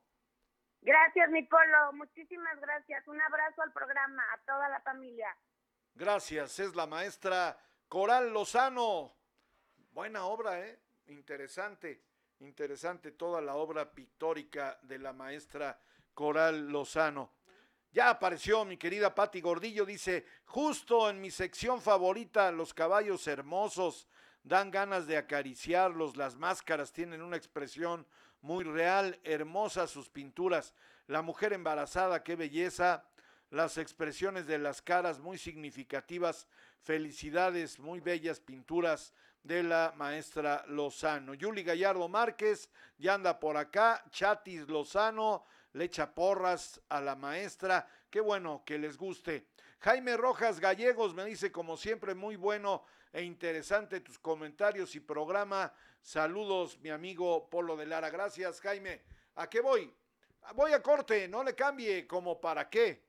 [0.82, 1.94] Gracias, mi Polo.
[1.94, 3.08] Muchísimas gracias.
[3.08, 5.36] Un abrazo al programa, a toda la familia.
[5.96, 6.60] Gracias.
[6.60, 7.58] Es la maestra
[7.88, 9.16] Coral Lozano.
[9.92, 10.80] Buena obra, ¿eh?
[11.08, 12.04] Interesante,
[12.40, 15.80] interesante toda la obra pictórica de la maestra
[16.18, 17.30] Coral Lozano.
[17.92, 24.08] Ya apareció mi querida Patti Gordillo, dice, justo en mi sección favorita, los caballos hermosos,
[24.42, 28.08] dan ganas de acariciarlos, las máscaras tienen una expresión
[28.42, 30.74] muy real, hermosas sus pinturas,
[31.06, 33.06] la mujer embarazada, qué belleza,
[33.52, 36.48] las expresiones de las caras muy significativas,
[36.82, 39.14] felicidades, muy bellas pinturas
[39.44, 41.36] de la maestra Lozano.
[41.36, 45.46] Yuli Gallardo Márquez ya anda por acá, Chatis Lozano,
[45.78, 49.48] le echa porras a la maestra, qué bueno que les guste.
[49.80, 52.84] Jaime Rojas Gallegos me dice, como siempre, muy bueno
[53.14, 55.72] e interesante tus comentarios y programa.
[56.02, 58.10] Saludos, mi amigo Polo de Lara.
[58.10, 59.04] Gracias, Jaime.
[59.36, 59.94] ¿A qué voy?
[60.56, 63.04] Voy a corte, no le cambie, como para qué.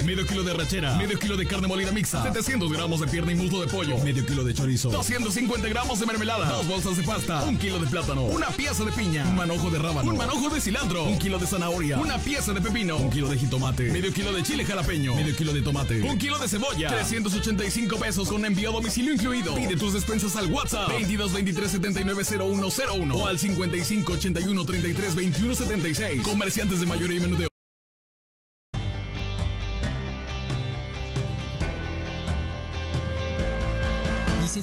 [0.00, 3.34] Medio kilo de rachera, medio kilo de carne molida mixta, 700 gramos de pierna y
[3.34, 7.44] muslo de pollo, medio kilo de chorizo, 250 gramos de mermelada, dos bolsas de pasta,
[7.44, 10.60] un kilo de plátano, una pieza de piña, un manojo de rábano, un manojo de
[10.60, 14.32] cilantro, un kilo de zanahoria, una pieza de pepino, un kilo de jitomate, medio kilo
[14.32, 18.70] de chile jalapeño, medio kilo de tomate, un kilo de cebolla, 385 pesos con envío
[18.70, 19.54] a domicilio incluido.
[19.54, 25.54] Pide tus despensas al WhatsApp 22 23 79 0101 o al 55 81 33 21
[25.54, 26.22] 76.
[26.22, 27.51] Comerciantes de mayoría y menudeo.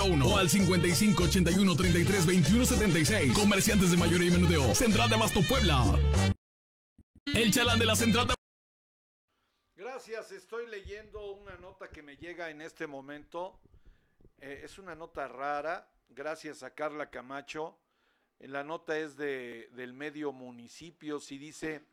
[0.00, 3.34] 0101 o al 55 81 33 21 76.
[3.34, 4.74] Comerciantes de mayoría y menudeo.
[4.74, 5.84] Central de Abasto Puebla.
[7.26, 8.34] El chalán de la Central de
[9.76, 13.60] Gracias, estoy leyendo una nota que me llega en este momento.
[14.40, 17.78] Eh, es una nota rara, gracias a Carla Camacho.
[18.38, 21.84] La nota es de, del medio Municipios y dice,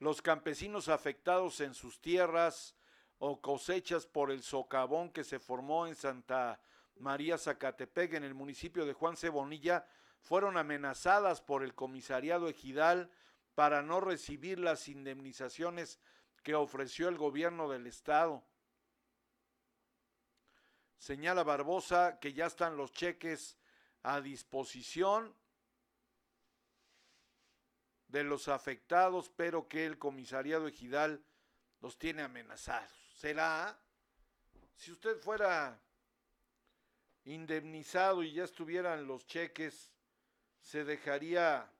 [0.00, 2.74] los campesinos afectados en sus tierras
[3.18, 6.60] o cosechas por el socavón que se formó en Santa
[6.96, 9.86] María Zacatepec, en el municipio de Juan Cebonilla,
[10.20, 13.10] fueron amenazadas por el comisariado ejidal
[13.54, 16.00] para no recibir las indemnizaciones
[16.42, 18.42] que ofreció el gobierno del estado.
[20.98, 23.58] Señala Barbosa que ya están los cheques
[24.02, 25.34] a disposición
[28.08, 31.24] de los afectados, pero que el comisariado ejidal
[31.80, 32.92] los tiene amenazados.
[33.16, 33.78] ¿Será?
[34.76, 35.78] Si usted fuera
[37.24, 39.92] indemnizado y ya estuvieran los cheques,
[40.60, 41.70] ¿se dejaría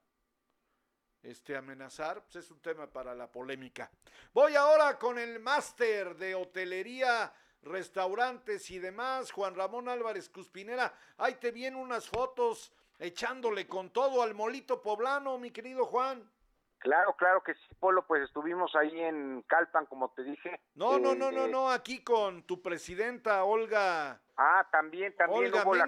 [1.21, 2.23] este, amenazar?
[2.23, 3.89] Pues es un tema para la polémica.
[4.33, 10.93] Voy ahora con el máster de hotelería, restaurantes y demás, Juan Ramón Álvarez Cuspinera.
[11.17, 16.29] Ahí te vienen unas fotos echándole con todo al molito poblano, mi querido Juan.
[16.77, 20.61] Claro, claro que sí, Polo, pues estuvimos ahí en Calpan, como te dije.
[20.75, 24.21] No, no, no, no, no, aquí con tu presidenta Olga.
[24.37, 25.85] Ah, también, también Olga hubo la,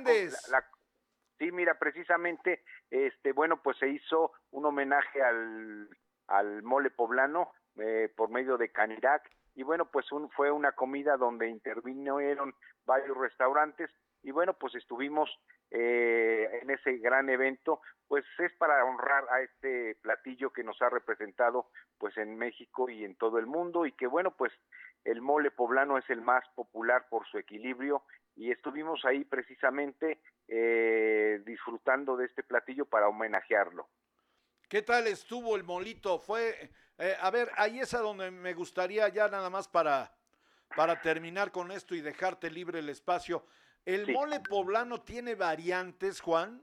[0.50, 0.66] la-
[1.38, 5.90] sí, mira, precisamente, este, bueno, pues se hizo un homenaje al,
[6.28, 11.18] al mole poblano eh, por medio de Canirac y bueno, pues un, fue una comida
[11.18, 12.54] donde intervinieron
[12.86, 13.90] varios restaurantes
[14.24, 15.30] y bueno, pues estuvimos
[15.72, 20.90] eh, en ese gran evento, pues es para honrar a este platillo que nos ha
[20.90, 24.54] representado pues en México y en todo el mundo y que bueno, pues
[25.04, 28.04] el mole poblano es el más popular por su equilibrio
[28.38, 33.90] y estuvimos ahí precisamente eh, disfrutando de este platillo para homenajearlo.
[34.70, 36.20] ¿Qué tal estuvo el molito?
[36.20, 40.14] Fue, eh, a ver, ahí es a donde me gustaría ya nada más para,
[40.76, 43.46] para terminar con esto y dejarte libre el espacio.
[43.86, 44.12] ¿El Sí.
[44.12, 46.62] mole poblano tiene variantes, Juan?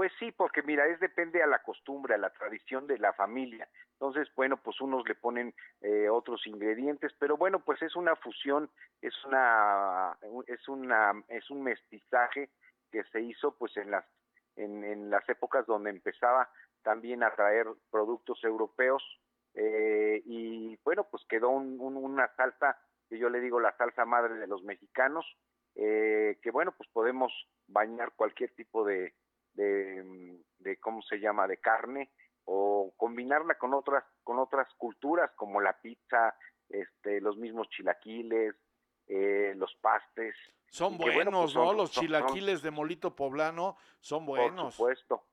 [0.00, 3.68] Pues sí, porque mira, es depende a la costumbre, a la tradición de la familia.
[3.92, 8.70] Entonces, bueno, pues unos le ponen eh, otros ingredientes, pero bueno, pues es una fusión,
[9.02, 10.16] es una,
[10.46, 12.48] es una, es un mestizaje
[12.90, 14.06] que se hizo, pues en las,
[14.56, 16.48] en, en las épocas donde empezaba
[16.82, 19.02] también a traer productos europeos
[19.52, 22.78] eh, y bueno, pues quedó un- un- una salsa
[23.10, 25.26] que yo le digo la salsa madre de los mexicanos,
[25.74, 27.30] eh, que bueno, pues podemos
[27.66, 29.12] bañar cualquier tipo de,
[29.64, 32.10] de, mm, de cómo se llama de carne
[32.44, 36.34] o combinarla con otras con otras culturas como la pizza
[36.68, 38.54] este los mismos chilaquiles
[39.06, 40.34] eh, los pastes
[40.68, 41.72] Son y que, bueno, buenos, pues, son- ¿no?
[41.72, 44.74] Los son- son- chilaquiles de molito poblano son por buenos.
[44.74, 45.24] supuesto,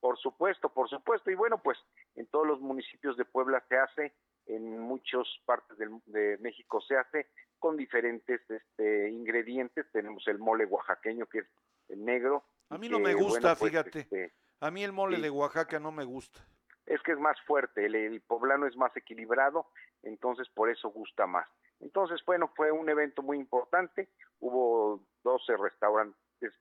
[0.00, 1.30] por supuesto, por supuesto.
[1.30, 1.78] Y bueno, pues
[2.16, 4.12] en todos los municipios de Puebla se hace,
[4.46, 7.28] en muchas partes del- de México se hace
[7.60, 9.86] con diferentes este, ingredientes.
[9.92, 11.46] Tenemos el mole oaxaqueño que es
[11.88, 12.42] el negro.
[12.70, 13.98] A mí no me que, gusta, bueno, pues, fíjate.
[14.00, 15.22] este, A mí el mole sí.
[15.22, 16.40] de Oaxaca no me gusta.
[16.86, 19.66] es que es más fuerte, el, el poblano es más equilibrado,
[20.02, 21.48] entonces por eso gusta más.
[21.80, 26.54] Entonces, bueno, fue un evento muy importante, hubo 12 restaurantes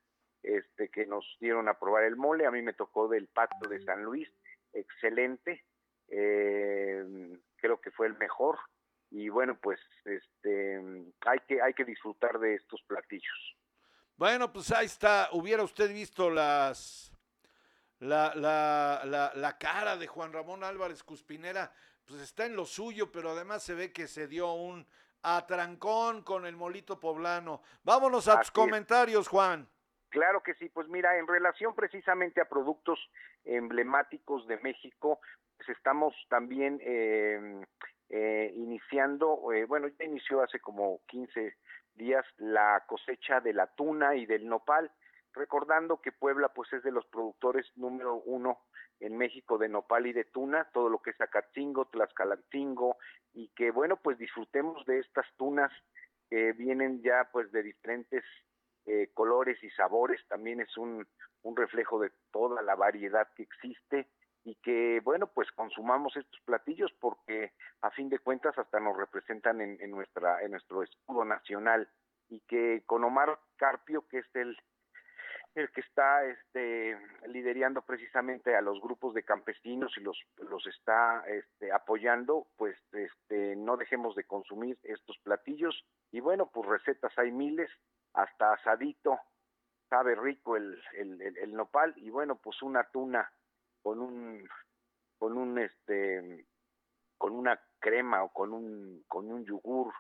[0.44, 3.82] este, que nos dieron a probar el mole, a mí me tocó del Pato de
[3.82, 4.30] San Luis,
[4.74, 5.66] excelente,
[6.08, 7.04] eh,
[7.58, 8.58] creo que fue el mejor,
[9.12, 10.78] y bueno, pues este,
[11.26, 13.58] hay, que, hay que disfrutar de estos platillos.
[14.20, 15.30] Bueno, pues ahí está.
[15.32, 17.14] Hubiera usted visto las
[18.00, 21.72] la, la, la, la cara de Juan Ramón Álvarez Cuspinera,
[22.04, 24.86] pues está en lo suyo, pero además se ve que se dio un
[25.22, 27.62] atrancón con el molito poblano.
[27.84, 28.52] Vámonos a tus Así es.
[28.52, 29.66] comentarios, Juan.
[30.10, 33.00] Claro que sí, pues mira, en relación precisamente a productos
[33.46, 35.22] emblemáticos de México,
[35.56, 37.62] pues estamos también eh,
[38.10, 41.56] eh, iniciando, eh, bueno, ya inició hace como 15
[42.00, 44.90] días la cosecha de la tuna y del nopal,
[45.34, 48.58] recordando que Puebla pues es de los productores número uno
[49.00, 52.98] en México de nopal y de tuna, todo lo que es Acatzingo, Tlaxcalancingo,
[53.34, 55.72] y que bueno, pues disfrutemos de estas tunas
[56.30, 58.24] que vienen ya pues de diferentes
[58.86, 61.06] eh, colores y sabores, también es un,
[61.44, 64.08] un reflejo de toda la variedad que existe
[64.50, 69.62] y que, bueno, pues consumamos estos platillos porque a fin de cuentas hasta nos representan
[69.62, 71.88] en, en nuestra, en nuestro escudo nacional
[72.30, 74.58] y que con Omar Carpio, que es el,
[75.54, 76.98] el que está este,
[77.28, 83.56] liderando precisamente a los grupos de campesinos y los, los está este, apoyando, pues este,
[83.56, 85.86] no dejemos de consumir estos platillos.
[86.12, 87.70] Y bueno, pues recetas hay miles,
[88.14, 89.20] hasta asadito,
[89.92, 93.32] sabe rico el, el, el, el nopal y bueno, pues una tuna
[93.82, 94.48] con un,
[95.18, 96.46] con un este,
[97.18, 99.94] con una crema o con un, con un yogur,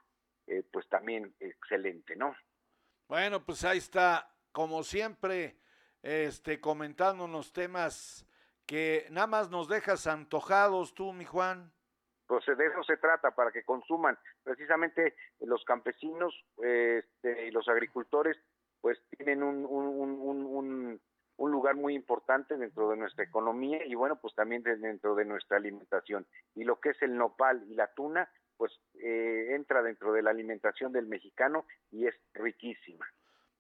[0.48, 2.36] eh, pues también excelente, ¿no?
[3.08, 5.58] Bueno, pues ahí está, como siempre,
[6.02, 8.26] este, comentándonos temas
[8.66, 11.74] que nada más nos dejas antojados tú, mi Juan.
[12.28, 14.16] Pues de eso se trata, para que consuman.
[14.44, 18.38] Precisamente los campesinos este, y los agricultores,
[18.80, 21.02] pues tienen un, un, un, un,
[21.40, 25.58] un lugar muy importante dentro de nuestra economía y bueno, pues también dentro de nuestra
[25.58, 26.28] alimentación.
[26.54, 30.32] Y lo que es el nopal y la tuna, pues eh, entra dentro de la
[30.32, 33.08] alimentación del mexicano y es riquísima.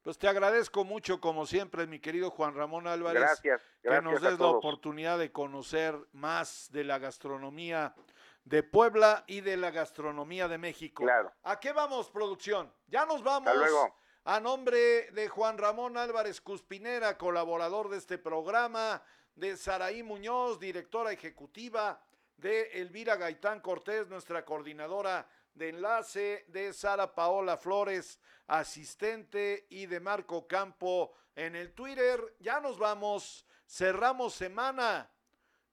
[0.01, 3.21] Pues te agradezco mucho, como siempre, mi querido Juan Ramón Álvarez.
[3.21, 7.95] Gracias, gracias que nos des la oportunidad de conocer más de la gastronomía
[8.43, 11.03] de Puebla y de la gastronomía de México.
[11.03, 11.31] Claro.
[11.43, 12.73] ¿A qué vamos, producción?
[12.87, 13.47] Ya nos vamos.
[13.47, 13.95] Hasta luego.
[14.25, 19.01] A nombre de Juan Ramón Álvarez Cuspinera, colaborador de este programa,
[19.33, 22.03] de Saraí Muñoz, directora ejecutiva,
[22.35, 30.01] de Elvira Gaitán Cortés, nuestra coordinadora de enlace, de Sara Paola Flores, asistente, y de
[30.01, 32.35] Marco Campo en el Twitter.
[32.39, 35.09] Ya nos vamos, cerramos semana.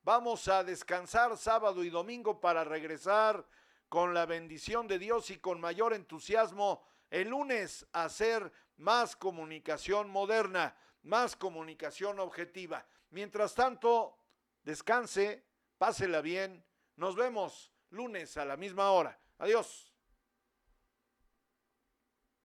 [0.02, 3.44] Vamos a descansar sábado y domingo para regresar
[3.88, 6.84] con la bendición de Dios y con mayor entusiasmo
[7.20, 12.86] el lunes hacer más comunicación moderna, más comunicación objetiva.
[13.10, 14.18] Mientras tanto,
[14.62, 15.46] descanse,
[15.78, 16.62] pásela bien.
[16.96, 19.18] Nos vemos lunes a la misma hora.
[19.38, 19.92] Adiós.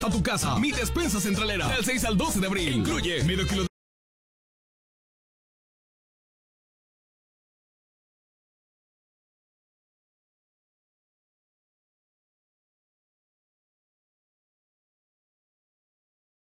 [0.00, 2.74] A tu casa, mi despensa centralera, del 6 al 12 de abril.
[2.74, 3.71] Incluye medio kilo de